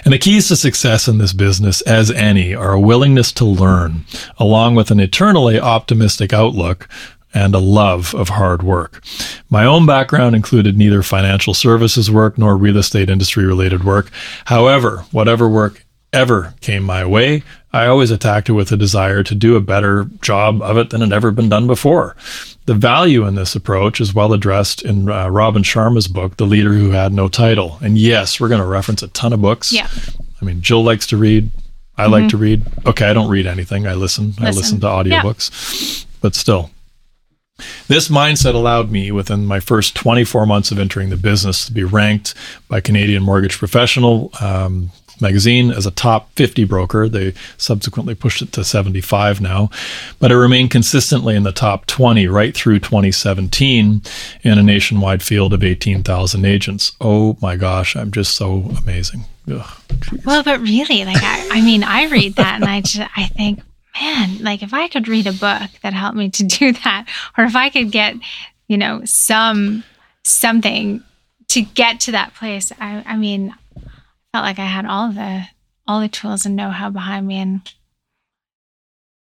and 0.05 0.13
the 0.13 0.17
keys 0.17 0.47
to 0.47 0.55
success 0.55 1.07
in 1.07 1.17
this 1.17 1.33
business, 1.33 1.81
as 1.81 2.12
any, 2.12 2.55
are 2.55 2.74
a 2.74 2.79
willingness 2.79 3.31
to 3.33 3.45
learn, 3.45 4.05
along 4.38 4.75
with 4.75 4.91
an 4.91 5.00
eternally 5.00 5.59
optimistic 5.59 6.31
outlook 6.31 6.88
and 7.33 7.53
a 7.53 7.59
love 7.59 8.15
of 8.15 8.29
hard 8.29 8.63
work. 8.63 9.03
My 9.50 9.65
own 9.65 9.85
background 9.85 10.35
included 10.35 10.77
neither 10.77 11.03
financial 11.03 11.53
services 11.53 12.09
work 12.09 12.38
nor 12.38 12.55
real 12.55 12.77
estate 12.77 13.09
industry 13.09 13.45
related 13.45 13.83
work. 13.83 14.09
However, 14.45 15.05
whatever 15.12 15.50
work 15.50 15.85
ever 16.13 16.53
came 16.62 16.83
my 16.83 17.05
way, 17.05 17.43
I 17.74 17.88
always 17.88 18.09
attacked 18.09 18.47
it 18.47 18.53
with 18.53 18.71
a 18.71 18.77
desire 18.77 19.21
to 19.24 19.35
do 19.35 19.57
a 19.57 19.62
better 19.62 20.05
job 20.21 20.62
of 20.62 20.77
it 20.77 20.91
than 20.91 21.01
had 21.01 21.12
ever 21.12 21.31
been 21.31 21.50
done 21.50 21.67
before. 21.67 22.15
The 22.65 22.74
value 22.74 23.27
in 23.27 23.36
this 23.36 23.55
approach 23.55 24.01
is 24.01 24.15
well 24.15 24.34
addressed 24.34 24.81
in 24.81 25.10
uh, 25.10 25.29
Robin 25.29 25.62
Sharma's 25.62 26.07
book, 26.07 26.38
The 26.38 26.48
Leader 26.48 26.74
Who 26.74 26.91
Had 26.91 27.13
No 27.13 27.27
Title. 27.27 27.77
And 27.81 27.98
yes, 27.98 28.39
we're 28.39 28.48
going 28.48 28.62
to 28.62 28.67
reference 28.67 29.03
a 29.03 29.07
ton 29.10 29.34
of 29.34 29.41
books. 29.41 29.72
Yeah. 29.72 29.88
I 30.41 30.45
mean, 30.45 30.62
Jill 30.62 30.84
likes 30.84 31.05
to 31.07 31.17
read. 31.17 31.51
I 31.98 32.03
mm-hmm. 32.03 32.12
like 32.12 32.29
to 32.29 32.38
read. 32.38 32.63
Okay, 32.86 33.07
I 33.07 33.13
don't 33.13 33.29
read 33.29 33.45
anything. 33.45 33.88
I 33.88 33.93
listen. 33.93 34.29
listen. 34.29 34.45
I 34.45 34.50
listen 34.50 34.79
to 34.79 34.88
audiobooks. 34.88 36.01
Yeah. 36.01 36.07
But 36.22 36.34
still, 36.34 36.72
this 37.88 38.10
mindset 38.10 38.53
allowed 38.53 38.91
me 38.91 39.12
within 39.12 39.45
my 39.45 39.60
first 39.60 39.95
24 39.95 40.45
months 40.45 40.72
of 40.72 40.79
entering 40.79 41.10
the 41.10 41.17
business 41.17 41.65
to 41.67 41.72
be 41.72 41.84
ranked 41.84 42.34
by 42.67 42.81
Canadian 42.81 43.24
Mortgage 43.24 43.57
Professional 43.57 44.31
um, 44.41 44.91
magazine 45.22 45.72
as 45.72 45.86
a 45.86 45.91
top 45.91 46.31
50 46.34 46.65
broker. 46.65 47.07
They 47.07 47.34
subsequently 47.57 48.15
pushed 48.15 48.41
it 48.41 48.51
to 48.53 48.63
75 48.63 49.41
now, 49.41 49.69
but 50.19 50.31
it 50.31 50.38
remained 50.38 50.72
consistently 50.72 51.36
in 51.36 51.43
the 51.43 51.51
top 51.51 51.86
20 51.86 52.27
right 52.27 52.55
through 52.55 52.79
2017 52.79 54.01
in 54.43 54.57
a 54.57 54.63
nationwide 54.63 55.24
field 55.24 55.53
of 55.53 55.63
18,000 55.63 56.45
agents. 56.45 56.91
Oh 57.00 57.38
my 57.41 57.55
gosh, 57.55 57.95
I'm 57.95 58.12
just 58.12 58.36
so 58.36 58.72
amazing. 58.81 59.25
Ugh, 59.51 59.81
well, 60.25 60.43
but 60.43 60.60
really, 60.60 61.05
like 61.05 61.22
I, 61.22 61.50
I 61.51 61.62
mean, 61.62 61.84
I 61.84 62.07
read 62.07 62.36
that 62.36 62.55
and 62.55 62.65
I 62.65 62.81
just 62.81 63.10
I 63.15 63.27
think, 63.27 63.60
man, 64.00 64.39
like 64.43 64.63
if 64.63 64.74
I 64.74 64.88
could 64.88 65.07
read 65.07 65.27
a 65.27 65.34
book 65.34 65.69
that 65.81 65.93
helped 65.93 66.17
me 66.17 66.29
to 66.31 66.43
do 66.43 66.74
that, 66.74 67.05
or 67.38 67.43
if 67.43 67.55
I 67.55 67.69
could 67.69 67.91
get, 67.91 68.15
you 68.67 68.77
know, 68.77 69.01
some 69.05 69.84
something 70.24 71.03
to 71.50 71.62
get 71.62 72.00
to 72.01 72.12
that 72.12 72.34
place, 72.34 72.72
I, 72.79 73.03
I 73.05 73.17
mean, 73.17 73.53
felt 74.36 74.44
like 74.44 74.60
I 74.60 74.65
had 74.65 74.86
all 74.86 75.13
the 75.13 75.46
all 75.88 76.01
the 76.01 76.10
tools 76.10 76.46
and 76.46 76.58
know-how 76.58 76.89
behind 76.89 77.25
me 77.25 77.38
and 77.38 77.74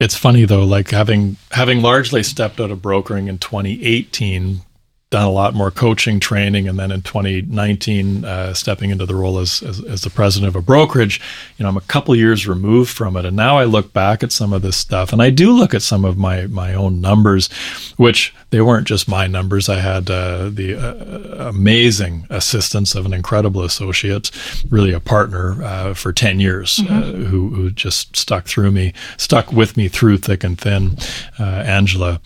it's 0.00 0.16
funny 0.16 0.44
though 0.44 0.64
like 0.64 0.90
having 0.90 1.36
having 1.52 1.80
largely 1.80 2.24
stepped 2.24 2.58
out 2.58 2.72
of 2.72 2.82
brokering 2.82 3.28
in 3.28 3.38
2018 3.38 4.62
done 5.10 5.24
a 5.24 5.30
lot 5.30 5.54
more 5.54 5.70
coaching 5.70 6.18
training 6.18 6.68
and 6.68 6.78
then 6.80 6.90
in 6.90 7.00
2019 7.00 8.24
uh, 8.24 8.52
stepping 8.52 8.90
into 8.90 9.06
the 9.06 9.14
role 9.14 9.38
as, 9.38 9.62
as, 9.62 9.80
as, 9.84 10.02
the 10.02 10.10
president 10.10 10.48
of 10.48 10.56
a 10.56 10.60
brokerage 10.60 11.20
you 11.56 11.62
know 11.62 11.68
i'm 11.68 11.76
a 11.76 11.80
couple 11.82 12.14
years 12.16 12.48
removed 12.48 12.90
from 12.90 13.16
it. 13.16 13.24
And 13.24 13.36
now 13.36 13.56
i 13.56 13.64
look 13.64 13.92
back 13.92 14.24
at 14.24 14.32
some 14.32 14.52
of 14.52 14.62
this 14.62 14.76
stuff 14.76 15.12
and 15.12 15.22
i 15.22 15.30
do 15.30 15.52
look 15.52 15.74
at 15.74 15.82
some 15.82 16.04
of 16.04 16.18
my 16.18 16.46
my 16.48 16.74
own 16.74 17.00
numbers 17.00 17.48
which 17.96 18.34
they 18.50 18.60
weren't 18.60 18.86
just 18.86 19.08
my 19.08 19.26
numbers. 19.26 19.68
I 19.68 19.80
had 19.80 20.10
uh, 20.10 20.50
the 20.50 20.76
uh, 20.76 21.48
amazing 21.48 22.26
assistance 22.30 22.94
of 22.94 23.04
an 23.04 23.12
incredible 23.12 23.62
associate 23.62 24.30
really 24.70 24.92
a 24.92 25.00
partner 25.00 25.62
uh, 25.62 25.94
for 25.94 26.12
10 26.12 26.38
years 26.40 26.78
uh, 26.78 26.82
mm-hmm. 26.84 27.24
who, 27.24 27.50
who 27.50 27.70
just 27.70 28.16
stuck 28.16 28.46
through 28.46 28.70
me 28.70 28.92
stuck 29.16 29.52
with 29.52 29.76
me 29.76 29.88
through 29.88 30.18
thick 30.18 30.44
and 30.44 30.60
thin 30.60 30.96
uh, 31.38 31.42
angela. 31.42 32.20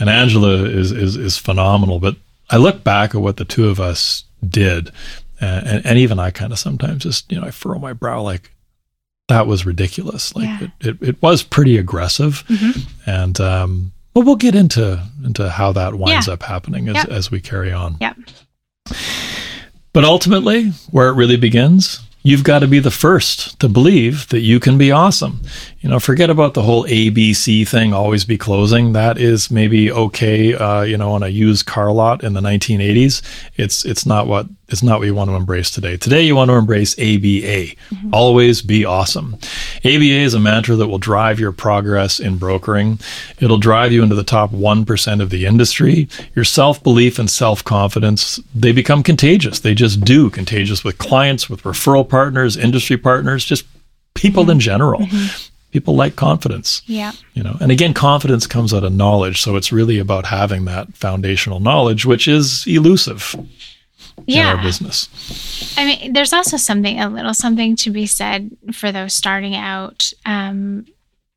And 0.00 0.08
angela 0.08 0.64
is, 0.64 0.90
is 0.92 1.16
is 1.16 1.36
phenomenal 1.36 2.00
but 2.00 2.16
I 2.50 2.56
look 2.56 2.84
back 2.84 3.14
at 3.14 3.20
what 3.20 3.36
the 3.36 3.44
two 3.44 3.68
of 3.68 3.80
us 3.80 4.24
did, 4.46 4.90
and, 5.40 5.66
and, 5.66 5.86
and 5.86 5.98
even 5.98 6.18
I 6.18 6.30
kind 6.30 6.52
of 6.52 6.58
sometimes 6.58 7.02
just, 7.02 7.30
you 7.30 7.40
know, 7.40 7.46
I 7.46 7.50
furrow 7.50 7.78
my 7.78 7.92
brow 7.92 8.22
like, 8.22 8.54
that 9.28 9.46
was 9.46 9.66
ridiculous. 9.66 10.34
Like 10.34 10.46
yeah. 10.46 10.68
it, 10.80 10.86
it, 10.86 11.08
it, 11.08 11.22
was 11.22 11.42
pretty 11.42 11.76
aggressive. 11.76 12.44
Mm-hmm. 12.48 13.10
And, 13.10 13.40
um, 13.40 13.92
well, 14.14 14.24
we'll 14.24 14.36
get 14.36 14.54
into, 14.54 15.02
into 15.22 15.50
how 15.50 15.72
that 15.72 15.94
winds 15.94 16.28
yeah. 16.28 16.34
up 16.34 16.42
happening 16.42 16.88
as, 16.88 16.94
yep. 16.94 17.08
as 17.08 17.30
we 17.30 17.40
carry 17.40 17.70
on. 17.70 17.98
Yep. 18.00 18.16
But 19.92 20.04
ultimately, 20.04 20.70
where 20.90 21.08
it 21.08 21.14
really 21.14 21.36
begins 21.36 22.00
you've 22.22 22.44
got 22.44 22.58
to 22.58 22.66
be 22.66 22.78
the 22.78 22.90
first 22.90 23.58
to 23.60 23.68
believe 23.68 24.28
that 24.28 24.40
you 24.40 24.60
can 24.60 24.76
be 24.76 24.92
awesome. 24.92 25.40
You 25.80 25.88
know, 25.88 26.00
forget 26.00 26.28
about 26.28 26.54
the 26.54 26.62
whole 26.62 26.84
ABC 26.86 27.66
thing, 27.68 27.94
always 27.94 28.24
be 28.24 28.36
closing. 28.36 28.94
That 28.94 29.16
is 29.16 29.48
maybe 29.48 29.92
okay, 29.92 30.52
uh, 30.52 30.82
you 30.82 30.96
know, 30.96 31.12
on 31.12 31.22
a 31.22 31.28
used 31.28 31.66
car 31.66 31.92
lot 31.92 32.24
in 32.24 32.32
the 32.32 32.40
1980s. 32.40 33.22
It's 33.56 33.84
it's 33.84 34.04
not 34.04 34.26
what 34.26 34.48
it's 34.68 34.82
not 34.82 34.98
what 34.98 35.06
you 35.06 35.14
want 35.14 35.30
to 35.30 35.36
embrace 35.36 35.70
today. 35.70 35.96
Today, 35.96 36.22
you 36.22 36.34
want 36.34 36.48
to 36.50 36.56
embrace 36.56 36.98
ABA. 36.98 37.04
Mm-hmm. 37.94 38.10
Always 38.12 38.60
be 38.60 38.84
awesome. 38.84 39.34
ABA 39.84 40.02
is 40.02 40.34
a 40.34 40.40
mantra 40.40 40.74
that 40.74 40.88
will 40.88 40.98
drive 40.98 41.38
your 41.38 41.52
progress 41.52 42.18
in 42.18 42.38
brokering. 42.38 42.98
It'll 43.38 43.58
drive 43.58 43.92
you 43.92 44.02
into 44.02 44.16
the 44.16 44.24
top 44.24 44.50
1% 44.50 45.22
of 45.22 45.30
the 45.30 45.46
industry. 45.46 46.08
Your 46.34 46.44
self 46.44 46.82
belief 46.82 47.20
and 47.20 47.30
self 47.30 47.62
confidence, 47.62 48.40
they 48.52 48.72
become 48.72 49.04
contagious. 49.04 49.60
They 49.60 49.74
just 49.74 50.00
do 50.00 50.28
contagious 50.28 50.82
with 50.82 50.98
clients, 50.98 51.48
with 51.48 51.62
referral 51.62 52.08
partners, 52.08 52.56
industry 52.56 52.96
partners, 52.96 53.44
just 53.44 53.64
people 54.14 54.42
mm-hmm. 54.42 54.50
in 54.52 54.60
general. 54.60 55.00
Mm-hmm 55.02 55.54
people 55.70 55.94
like 55.94 56.16
confidence. 56.16 56.82
Yeah. 56.86 57.12
You 57.34 57.42
know, 57.42 57.56
and 57.60 57.70
again, 57.70 57.94
confidence 57.94 58.46
comes 58.46 58.72
out 58.72 58.84
of 58.84 58.92
knowledge. 58.92 59.40
So 59.42 59.56
it's 59.56 59.72
really 59.72 59.98
about 59.98 60.26
having 60.26 60.64
that 60.64 60.94
foundational 60.94 61.60
knowledge, 61.60 62.06
which 62.06 62.26
is 62.26 62.66
elusive 62.66 63.34
yeah. 64.26 64.52
in 64.52 64.56
our 64.56 64.62
business. 64.62 65.08
I 65.76 65.84
mean, 65.84 66.12
there's 66.12 66.32
also 66.32 66.56
something, 66.56 66.98
a 66.98 67.08
little 67.08 67.34
something 67.34 67.76
to 67.76 67.90
be 67.90 68.06
said 68.06 68.56
for 68.72 68.90
those 68.92 69.12
starting 69.12 69.54
out, 69.54 70.12
um, 70.24 70.86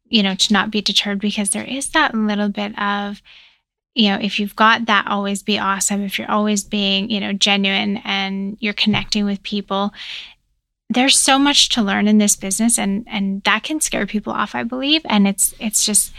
you 0.08 0.24
know, 0.24 0.36
to 0.36 0.54
not 0.54 0.72
be 0.72 0.82
deterred 0.82 1.20
because 1.20 1.52
there 1.52 1.64
is 1.64 1.90
that 1.90 2.14
little 2.14 2.50
bit 2.50 2.78
of, 2.80 3.22
you 3.94 4.10
know, 4.10 4.18
if 4.22 4.40
you've 4.40 4.56
got 4.56 4.86
that 4.86 5.08
always 5.08 5.44
be 5.44 5.60
awesome, 5.60 6.02
if 6.02 6.18
you're 6.18 6.32
always 6.32 6.64
being, 6.64 7.10
you 7.10 7.20
know, 7.20 7.34
genuine 7.34 7.98
and 8.06 8.58
you're 8.62 8.74
connecting 8.74 9.26
with 9.26 9.44
people, 9.44 9.94
there's 10.94 11.18
so 11.18 11.40
much 11.40 11.70
to 11.70 11.82
learn 11.82 12.08
in 12.08 12.18
this 12.18 12.36
business 12.36 12.78
and 12.78 13.06
and 13.08 13.44
that 13.44 13.64
can 13.64 13.80
scare 13.80 14.06
people 14.06 14.34
off, 14.34 14.56
I 14.56 14.64
believe. 14.64 15.02
And 15.06 15.28
it's 15.28 15.54
it's 15.60 15.86
just 15.86 16.12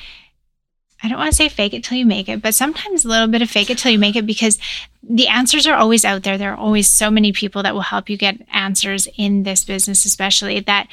I 1.02 1.08
don't 1.08 1.18
want 1.18 1.32
to 1.32 1.36
say 1.36 1.48
fake 1.48 1.74
it 1.74 1.82
till 1.82 1.98
you 1.98 2.06
make 2.06 2.28
it, 2.28 2.40
but 2.40 2.54
sometimes 2.54 3.04
a 3.04 3.08
little 3.08 3.26
bit 3.26 3.42
of 3.42 3.50
fake 3.50 3.70
it 3.70 3.78
till 3.78 3.90
you 3.90 3.98
make 3.98 4.14
it 4.14 4.26
because 4.26 4.58
the 5.02 5.26
answers 5.26 5.66
are 5.66 5.74
always 5.74 6.04
out 6.04 6.22
there. 6.22 6.38
There 6.38 6.52
are 6.52 6.56
always 6.56 6.88
so 6.88 7.10
many 7.10 7.32
people 7.32 7.62
that 7.64 7.74
will 7.74 7.80
help 7.82 8.08
you 8.08 8.16
get 8.16 8.40
answers 8.52 9.08
in 9.16 9.42
this 9.42 9.64
business, 9.64 10.04
especially 10.04 10.60
that 10.60 10.86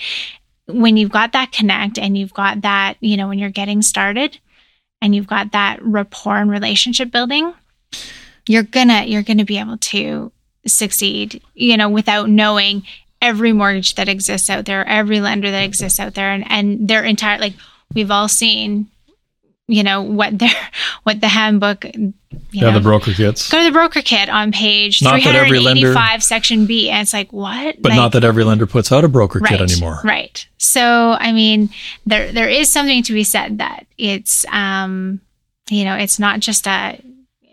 when 0.65 0.97
you've 0.97 1.11
got 1.11 1.31
that 1.33 1.51
connect 1.51 1.99
and 1.99 2.17
you've 2.17 2.33
got 2.33 2.61
that, 2.61 2.95
you 3.01 3.17
know, 3.17 3.27
when 3.27 3.39
you're 3.39 3.49
getting 3.49 3.81
started 3.81 4.39
and 5.01 5.13
you've 5.13 5.27
got 5.27 5.51
that 5.51 5.79
rapport 5.81 6.37
and 6.37 6.49
relationship 6.49 7.11
building, 7.11 7.53
you're 8.47 8.63
gonna 8.63 9.03
you're 9.05 9.23
gonna 9.23 9.45
be 9.45 9.59
able 9.59 9.77
to 9.77 10.31
succeed, 10.65 11.41
you 11.53 11.77
know, 11.77 11.89
without 11.89 12.29
knowing 12.29 12.83
every 13.21 13.53
mortgage 13.53 13.95
that 13.95 14.09
exists 14.09 14.49
out 14.49 14.65
there, 14.65 14.85
every 14.87 15.19
lender 15.19 15.51
that 15.51 15.63
exists 15.63 15.99
out 15.99 16.13
there, 16.13 16.31
and 16.31 16.49
and 16.49 16.87
their 16.87 17.03
entire 17.03 17.39
like 17.39 17.53
we've 17.93 18.11
all 18.11 18.27
seen 18.27 18.87
you 19.69 19.83
know 19.83 20.01
what 20.01 20.37
their 20.37 20.49
what 21.03 21.21
the 21.21 21.27
handbook 21.27 21.85
yeah 21.85 22.61
know, 22.61 22.71
the 22.71 22.79
broker 22.79 23.13
kits. 23.13 23.49
go 23.49 23.59
to 23.59 23.63
the 23.63 23.71
broker 23.71 24.01
kit 24.01 24.27
on 24.27 24.51
page 24.51 25.01
not 25.01 25.21
385 25.21 25.63
lender, 25.63 26.21
section 26.21 26.65
b 26.65 26.89
and 26.89 27.03
it's 27.03 27.13
like 27.13 27.31
what? 27.31 27.81
But 27.81 27.91
like, 27.91 27.97
not 27.97 28.11
that 28.13 28.23
every 28.23 28.43
lender 28.43 28.65
puts 28.65 28.91
out 28.91 29.03
a 29.03 29.07
broker 29.07 29.39
right, 29.39 29.49
kit 29.49 29.61
anymore. 29.61 29.99
right. 30.03 30.45
So 30.57 31.15
i 31.19 31.31
mean 31.31 31.69
there 32.05 32.31
there 32.31 32.49
is 32.49 32.71
something 32.71 33.03
to 33.03 33.13
be 33.13 33.23
said 33.23 33.59
that 33.59 33.85
it's 33.97 34.45
um 34.47 35.21
you 35.69 35.85
know 35.85 35.95
it's 35.95 36.19
not 36.19 36.39
just 36.39 36.67
a 36.67 36.99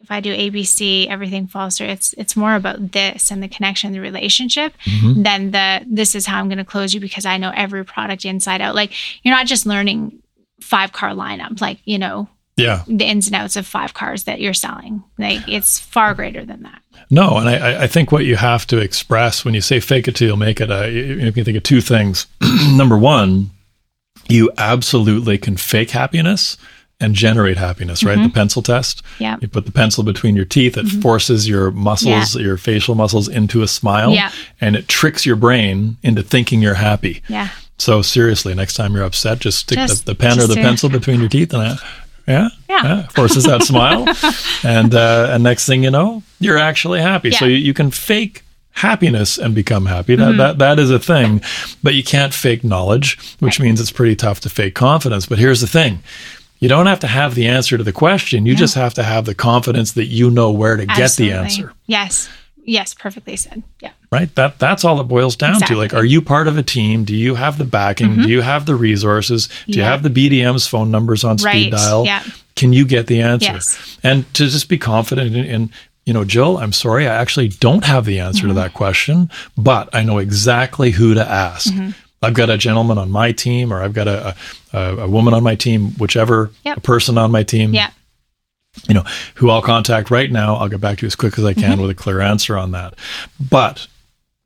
if 0.06 0.12
I 0.12 0.20
do 0.20 0.32
ABC, 0.32 1.08
everything 1.08 1.48
falls 1.48 1.78
through. 1.78 1.88
It's 1.88 2.12
it's 2.12 2.36
more 2.36 2.54
about 2.54 2.92
this 2.92 3.32
and 3.32 3.42
the 3.42 3.48
connection, 3.48 3.90
the 3.92 3.98
relationship, 3.98 4.72
mm-hmm. 4.84 5.24
than 5.24 5.50
the 5.50 5.84
this 5.84 6.14
is 6.14 6.26
how 6.26 6.38
I'm 6.38 6.48
going 6.48 6.58
to 6.58 6.64
close 6.64 6.94
you 6.94 7.00
because 7.00 7.26
I 7.26 7.38
know 7.38 7.52
every 7.52 7.84
product 7.84 8.24
inside 8.24 8.60
out. 8.60 8.76
Like 8.76 8.92
you're 9.24 9.34
not 9.34 9.46
just 9.46 9.66
learning 9.66 10.22
five 10.60 10.92
car 10.92 11.10
lineup, 11.10 11.60
like, 11.60 11.80
you 11.84 11.98
know, 11.98 12.28
yeah, 12.56 12.84
the 12.86 13.04
ins 13.04 13.26
and 13.26 13.34
outs 13.34 13.56
of 13.56 13.66
five 13.66 13.94
cars 13.94 14.24
that 14.24 14.40
you're 14.40 14.54
selling. 14.54 15.02
Like 15.18 15.48
it's 15.48 15.80
far 15.80 16.14
greater 16.14 16.44
than 16.44 16.62
that. 16.62 16.80
No, 17.10 17.38
and 17.38 17.48
I, 17.48 17.82
I 17.82 17.86
think 17.88 18.12
what 18.12 18.24
you 18.24 18.36
have 18.36 18.64
to 18.68 18.78
express 18.78 19.44
when 19.44 19.54
you 19.54 19.60
say 19.60 19.80
fake 19.80 20.06
it 20.06 20.14
till 20.14 20.28
you'll 20.28 20.36
make 20.36 20.60
it, 20.60 20.70
uh, 20.70 20.84
you 20.84 21.32
can 21.32 21.44
think 21.44 21.56
of 21.56 21.64
two 21.64 21.80
things. 21.80 22.28
Number 22.76 22.96
one, 22.96 23.50
you 24.28 24.52
absolutely 24.56 25.36
can 25.36 25.56
fake 25.56 25.90
happiness 25.90 26.56
and 26.98 27.14
generate 27.14 27.58
happiness, 27.58 28.02
right? 28.02 28.16
Mm-hmm. 28.16 28.28
The 28.28 28.32
pencil 28.32 28.62
test. 28.62 29.02
Yeah. 29.18 29.36
You 29.40 29.48
put 29.48 29.66
the 29.66 29.72
pencil 29.72 30.02
between 30.02 30.34
your 30.34 30.44
teeth, 30.44 30.76
it 30.76 30.86
mm-hmm. 30.86 31.00
forces 31.00 31.48
your 31.48 31.70
muscles, 31.70 32.36
yeah. 32.36 32.42
your 32.42 32.56
facial 32.56 32.94
muscles 32.94 33.28
into 33.28 33.62
a 33.62 33.68
smile. 33.68 34.12
Yeah. 34.12 34.32
And 34.60 34.76
it 34.76 34.88
tricks 34.88 35.26
your 35.26 35.36
brain 35.36 35.98
into 36.02 36.22
thinking 36.22 36.62
you're 36.62 36.74
happy. 36.74 37.22
Yeah. 37.28 37.50
So 37.78 38.00
seriously, 38.00 38.54
next 38.54 38.74
time 38.74 38.94
you're 38.94 39.04
upset, 39.04 39.38
just 39.38 39.58
stick 39.58 39.76
just, 39.76 40.06
the, 40.06 40.12
the, 40.12 40.18
pen 40.18 40.40
or 40.40 40.46
the 40.46 40.54
pencil 40.54 40.88
between 40.88 41.20
your 41.20 41.28
teeth 41.28 41.52
and 41.52 41.62
I, 41.62 41.78
yeah, 42.26 42.48
yeah, 42.68 42.82
yeah, 42.82 43.06
forces 43.08 43.44
that 43.44 43.62
smile, 43.62 44.06
and 44.64 44.94
uh, 44.94 45.28
and 45.30 45.44
next 45.44 45.66
thing 45.66 45.84
you 45.84 45.90
know, 45.90 46.22
you're 46.40 46.58
actually 46.58 47.00
happy. 47.00 47.28
Yeah. 47.28 47.38
So 47.38 47.44
you, 47.44 47.56
you, 47.56 47.74
can 47.74 47.90
fake 47.90 48.42
happiness 48.72 49.38
and 49.38 49.54
become 49.54 49.86
happy. 49.86 50.16
That, 50.16 50.30
mm-hmm. 50.30 50.38
that 50.38 50.58
that 50.58 50.78
is 50.78 50.90
a 50.90 50.98
thing, 50.98 51.40
but 51.82 51.94
you 51.94 52.02
can't 52.02 52.34
fake 52.34 52.64
knowledge, 52.64 53.18
which 53.38 53.60
right. 53.60 53.66
means 53.66 53.80
it's 53.80 53.92
pretty 53.92 54.16
tough 54.16 54.40
to 54.40 54.48
fake 54.48 54.74
confidence. 54.74 55.26
But 55.26 55.38
here's 55.38 55.60
the 55.60 55.66
thing. 55.66 56.00
You 56.58 56.68
don't 56.68 56.86
have 56.86 57.00
to 57.00 57.06
have 57.06 57.34
the 57.34 57.46
answer 57.46 57.76
to 57.76 57.84
the 57.84 57.92
question. 57.92 58.46
You 58.46 58.54
just 58.54 58.74
have 58.74 58.94
to 58.94 59.02
have 59.02 59.24
the 59.26 59.34
confidence 59.34 59.92
that 59.92 60.06
you 60.06 60.30
know 60.30 60.50
where 60.50 60.76
to 60.76 60.86
Absolutely. 60.88 60.98
get 60.98 61.16
the 61.16 61.38
answer. 61.38 61.72
Yes. 61.86 62.28
Yes, 62.64 62.94
perfectly 62.94 63.36
said. 63.36 63.62
Yeah. 63.80 63.92
Right? 64.10 64.34
That 64.34 64.58
that's 64.58 64.84
all 64.84 65.00
it 65.00 65.04
boils 65.04 65.36
down 65.36 65.54
exactly. 65.54 65.74
to. 65.74 65.80
Like 65.80 65.94
are 65.94 66.04
you 66.04 66.20
part 66.20 66.48
of 66.48 66.58
a 66.58 66.62
team? 66.62 67.04
Do 67.04 67.14
you 67.14 67.36
have 67.36 67.58
the 67.58 67.64
backing? 67.64 68.08
Mm-hmm. 68.08 68.22
Do 68.22 68.28
you 68.28 68.40
have 68.40 68.66
the 68.66 68.74
resources? 68.74 69.46
Do 69.46 69.54
yeah. 69.68 69.76
you 69.76 69.82
have 69.82 70.02
the 70.02 70.08
BDM's 70.08 70.66
phone 70.66 70.90
numbers 70.90 71.22
on 71.22 71.38
speed 71.38 71.46
right. 71.46 71.72
dial? 71.72 72.04
Yeah. 72.04 72.24
can 72.56 72.72
you 72.72 72.84
get 72.86 73.06
the 73.06 73.20
answer? 73.20 73.52
Yes. 73.52 73.98
And 74.02 74.32
to 74.34 74.48
just 74.48 74.68
be 74.68 74.78
confident 74.78 75.36
in, 75.36 75.44
in 75.44 75.70
you 76.06 76.12
know, 76.12 76.24
Jill, 76.24 76.58
I'm 76.58 76.72
sorry, 76.72 77.06
I 77.06 77.14
actually 77.16 77.48
don't 77.48 77.84
have 77.84 78.04
the 78.04 78.20
answer 78.20 78.40
Mm-hmm. 78.40 78.48
to 78.48 78.54
that 78.54 78.74
question, 78.74 79.30
but 79.56 79.88
I 79.92 80.02
know 80.02 80.18
exactly 80.18 80.90
who 80.92 81.14
to 81.14 81.28
ask. 81.28 81.72
Mm-hmm. 81.72 81.90
I've 82.26 82.34
got 82.34 82.50
a 82.50 82.58
gentleman 82.58 82.98
on 82.98 83.10
my 83.10 83.32
team, 83.32 83.72
or 83.72 83.80
I've 83.82 83.92
got 83.92 84.08
a, 84.08 84.34
a, 84.72 84.78
a 84.98 85.08
woman 85.08 85.32
on 85.32 85.42
my 85.42 85.54
team, 85.54 85.92
whichever 85.92 86.50
Yep. 86.64 86.78
a 86.78 86.80
person 86.80 87.16
on 87.18 87.30
my 87.30 87.42
team, 87.42 87.72
Yeah. 87.72 87.90
you 88.88 88.94
know, 88.94 89.04
who 89.36 89.48
I'll 89.50 89.62
contact 89.62 90.10
right 90.10 90.30
now. 90.30 90.56
I'll 90.56 90.68
get 90.68 90.80
back 90.80 90.98
to 90.98 91.02
you 91.02 91.06
as 91.06 91.14
quick 91.16 91.38
as 91.38 91.44
I 91.44 91.54
can 91.54 91.72
mm-hmm. 91.72 91.82
with 91.82 91.90
a 91.90 91.94
clear 91.94 92.20
answer 92.20 92.56
on 92.58 92.72
that. 92.72 92.94
But 93.38 93.86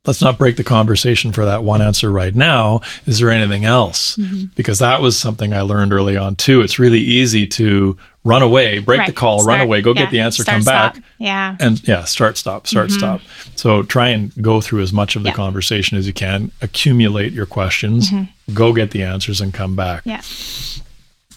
let's 0.05 0.21
not 0.21 0.37
break 0.37 0.55
the 0.57 0.63
conversation 0.63 1.31
for 1.31 1.45
that 1.45 1.63
one 1.63 1.81
answer 1.81 2.11
right 2.11 2.33
now. 2.33 2.81
Is 3.05 3.19
there 3.19 3.29
anything 3.29 3.65
else? 3.65 4.17
Mm-hmm. 4.17 4.45
Because 4.55 4.79
that 4.79 4.99
was 5.01 5.17
something 5.17 5.53
I 5.53 5.61
learned 5.61 5.93
early 5.93 6.17
on 6.17 6.35
too. 6.35 6.61
It's 6.61 6.79
really 6.79 6.99
easy 6.99 7.45
to 7.47 7.95
run 8.23 8.41
away, 8.41 8.79
break 8.79 8.99
the 8.99 9.03
Right. 9.05 9.15
call, 9.15 9.43
run 9.45 9.61
away, 9.61 9.81
go 9.81 9.93
yeah. 9.93 10.03
get 10.03 10.11
the 10.11 10.19
answer, 10.19 10.41
Start, 10.43 10.57
come 10.57 10.63
back. 10.65 10.95
stop. 10.95 11.05
Yeah. 11.19 11.55
And 11.59 11.87
yeah, 11.87 12.03
start, 12.05 12.37
stop, 12.37 12.65
start, 12.65 12.89
mm-hmm. 12.89 12.97
stop. 12.97 13.21
So 13.55 13.83
try 13.83 14.09
and 14.09 14.31
go 14.41 14.59
through 14.59 14.81
as 14.81 14.91
much 14.91 15.15
of 15.15 15.23
the 15.23 15.29
Yeah. 15.29 15.35
conversation 15.35 15.97
as 15.97 16.07
you 16.07 16.13
can, 16.13 16.51
accumulate 16.61 17.31
your 17.33 17.45
questions, 17.45 18.09
mm-hmm. 18.09 18.53
go 18.53 18.73
get 18.73 18.91
the 18.91 19.03
answers, 19.03 19.39
and 19.39 19.53
come 19.53 19.75
back. 19.75 20.01
Yeah. 20.05 20.21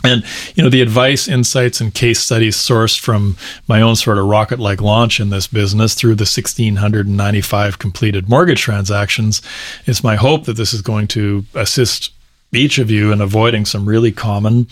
And 0.04 0.22
you 0.54 0.62
know, 0.62 0.68
the 0.68 0.82
advice, 0.82 1.26
insights, 1.26 1.80
and 1.80 1.92
case 1.92 2.20
studies 2.20 2.56
sourced 2.56 2.98
from 2.98 3.36
my 3.66 3.80
own 3.80 3.96
sort 3.96 4.18
of 4.18 4.26
rocket-like 4.26 4.82
launch 4.82 5.18
in 5.18 5.30
this 5.30 5.46
business 5.46 5.94
through 5.94 6.16
the 6.16 6.24
1,695 6.24 7.78
completed 7.78 8.28
mortgage 8.28 8.60
transactions. 8.60 9.40
It's 9.86 10.04
my 10.04 10.16
hope 10.16 10.44
that 10.44 10.58
this 10.58 10.74
is 10.74 10.82
going 10.82 11.08
to 11.08 11.44
assist 11.54 12.12
each 12.52 12.78
of 12.78 12.90
you 12.90 13.12
in 13.12 13.20
avoiding 13.20 13.64
some 13.64 13.88
really 13.88 14.12
common 14.12 14.68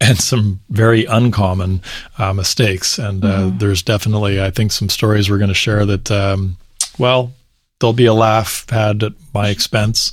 and 0.00 0.18
some 0.18 0.60
very 0.70 1.04
uncommon 1.06 1.82
uh, 2.18 2.32
mistakes. 2.32 2.98
And 2.98 3.24
uh, 3.24 3.50
there's 3.54 3.82
definitely, 3.82 4.40
I 4.40 4.50
think, 4.50 4.70
some 4.72 4.88
stories 4.88 5.28
we're 5.28 5.38
going 5.38 5.48
to 5.48 5.54
share 5.54 5.84
that, 5.86 6.10
um, 6.10 6.56
well, 6.98 7.32
there'll 7.80 7.92
be 7.92 8.06
a 8.06 8.14
laugh 8.14 8.68
had 8.70 9.02
at 9.02 9.12
my 9.34 9.48
expense 9.48 10.12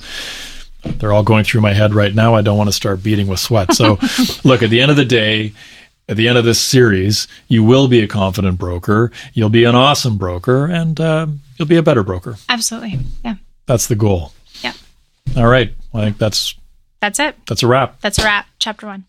they're 0.98 1.12
all 1.12 1.22
going 1.22 1.44
through 1.44 1.60
my 1.60 1.72
head 1.72 1.94
right 1.94 2.14
now. 2.14 2.34
I 2.34 2.42
don't 2.42 2.56
want 2.58 2.68
to 2.68 2.72
start 2.72 3.02
beating 3.02 3.26
with 3.26 3.40
sweat. 3.40 3.72
So, 3.74 3.98
look, 4.44 4.62
at 4.62 4.70
the 4.70 4.80
end 4.80 4.90
of 4.90 4.96
the 4.96 5.04
day, 5.04 5.52
at 6.08 6.16
the 6.16 6.28
end 6.28 6.36
of 6.38 6.44
this 6.44 6.60
series, 6.60 7.26
you 7.48 7.64
will 7.64 7.88
be 7.88 8.00
a 8.02 8.06
confident 8.06 8.58
broker. 8.58 9.10
You'll 9.32 9.48
be 9.50 9.64
an 9.64 9.74
awesome 9.74 10.18
broker, 10.18 10.66
and 10.66 11.00
uh, 11.00 11.26
you'll 11.56 11.68
be 11.68 11.76
a 11.76 11.82
better 11.82 12.02
broker. 12.02 12.36
Absolutely. 12.48 12.98
Yeah. 13.24 13.36
That's 13.66 13.86
the 13.86 13.94
goal. 13.96 14.32
Yeah. 14.62 14.74
All 15.36 15.46
right. 15.46 15.72
I 15.94 16.00
think 16.02 16.18
that's 16.18 16.54
That's 17.00 17.18
it. 17.18 17.36
that's 17.46 17.62
a 17.62 17.66
wrap. 17.66 18.00
That's 18.02 18.18
a 18.18 18.24
wrap. 18.24 18.46
Chapter 18.58 18.86
one. 18.86 19.04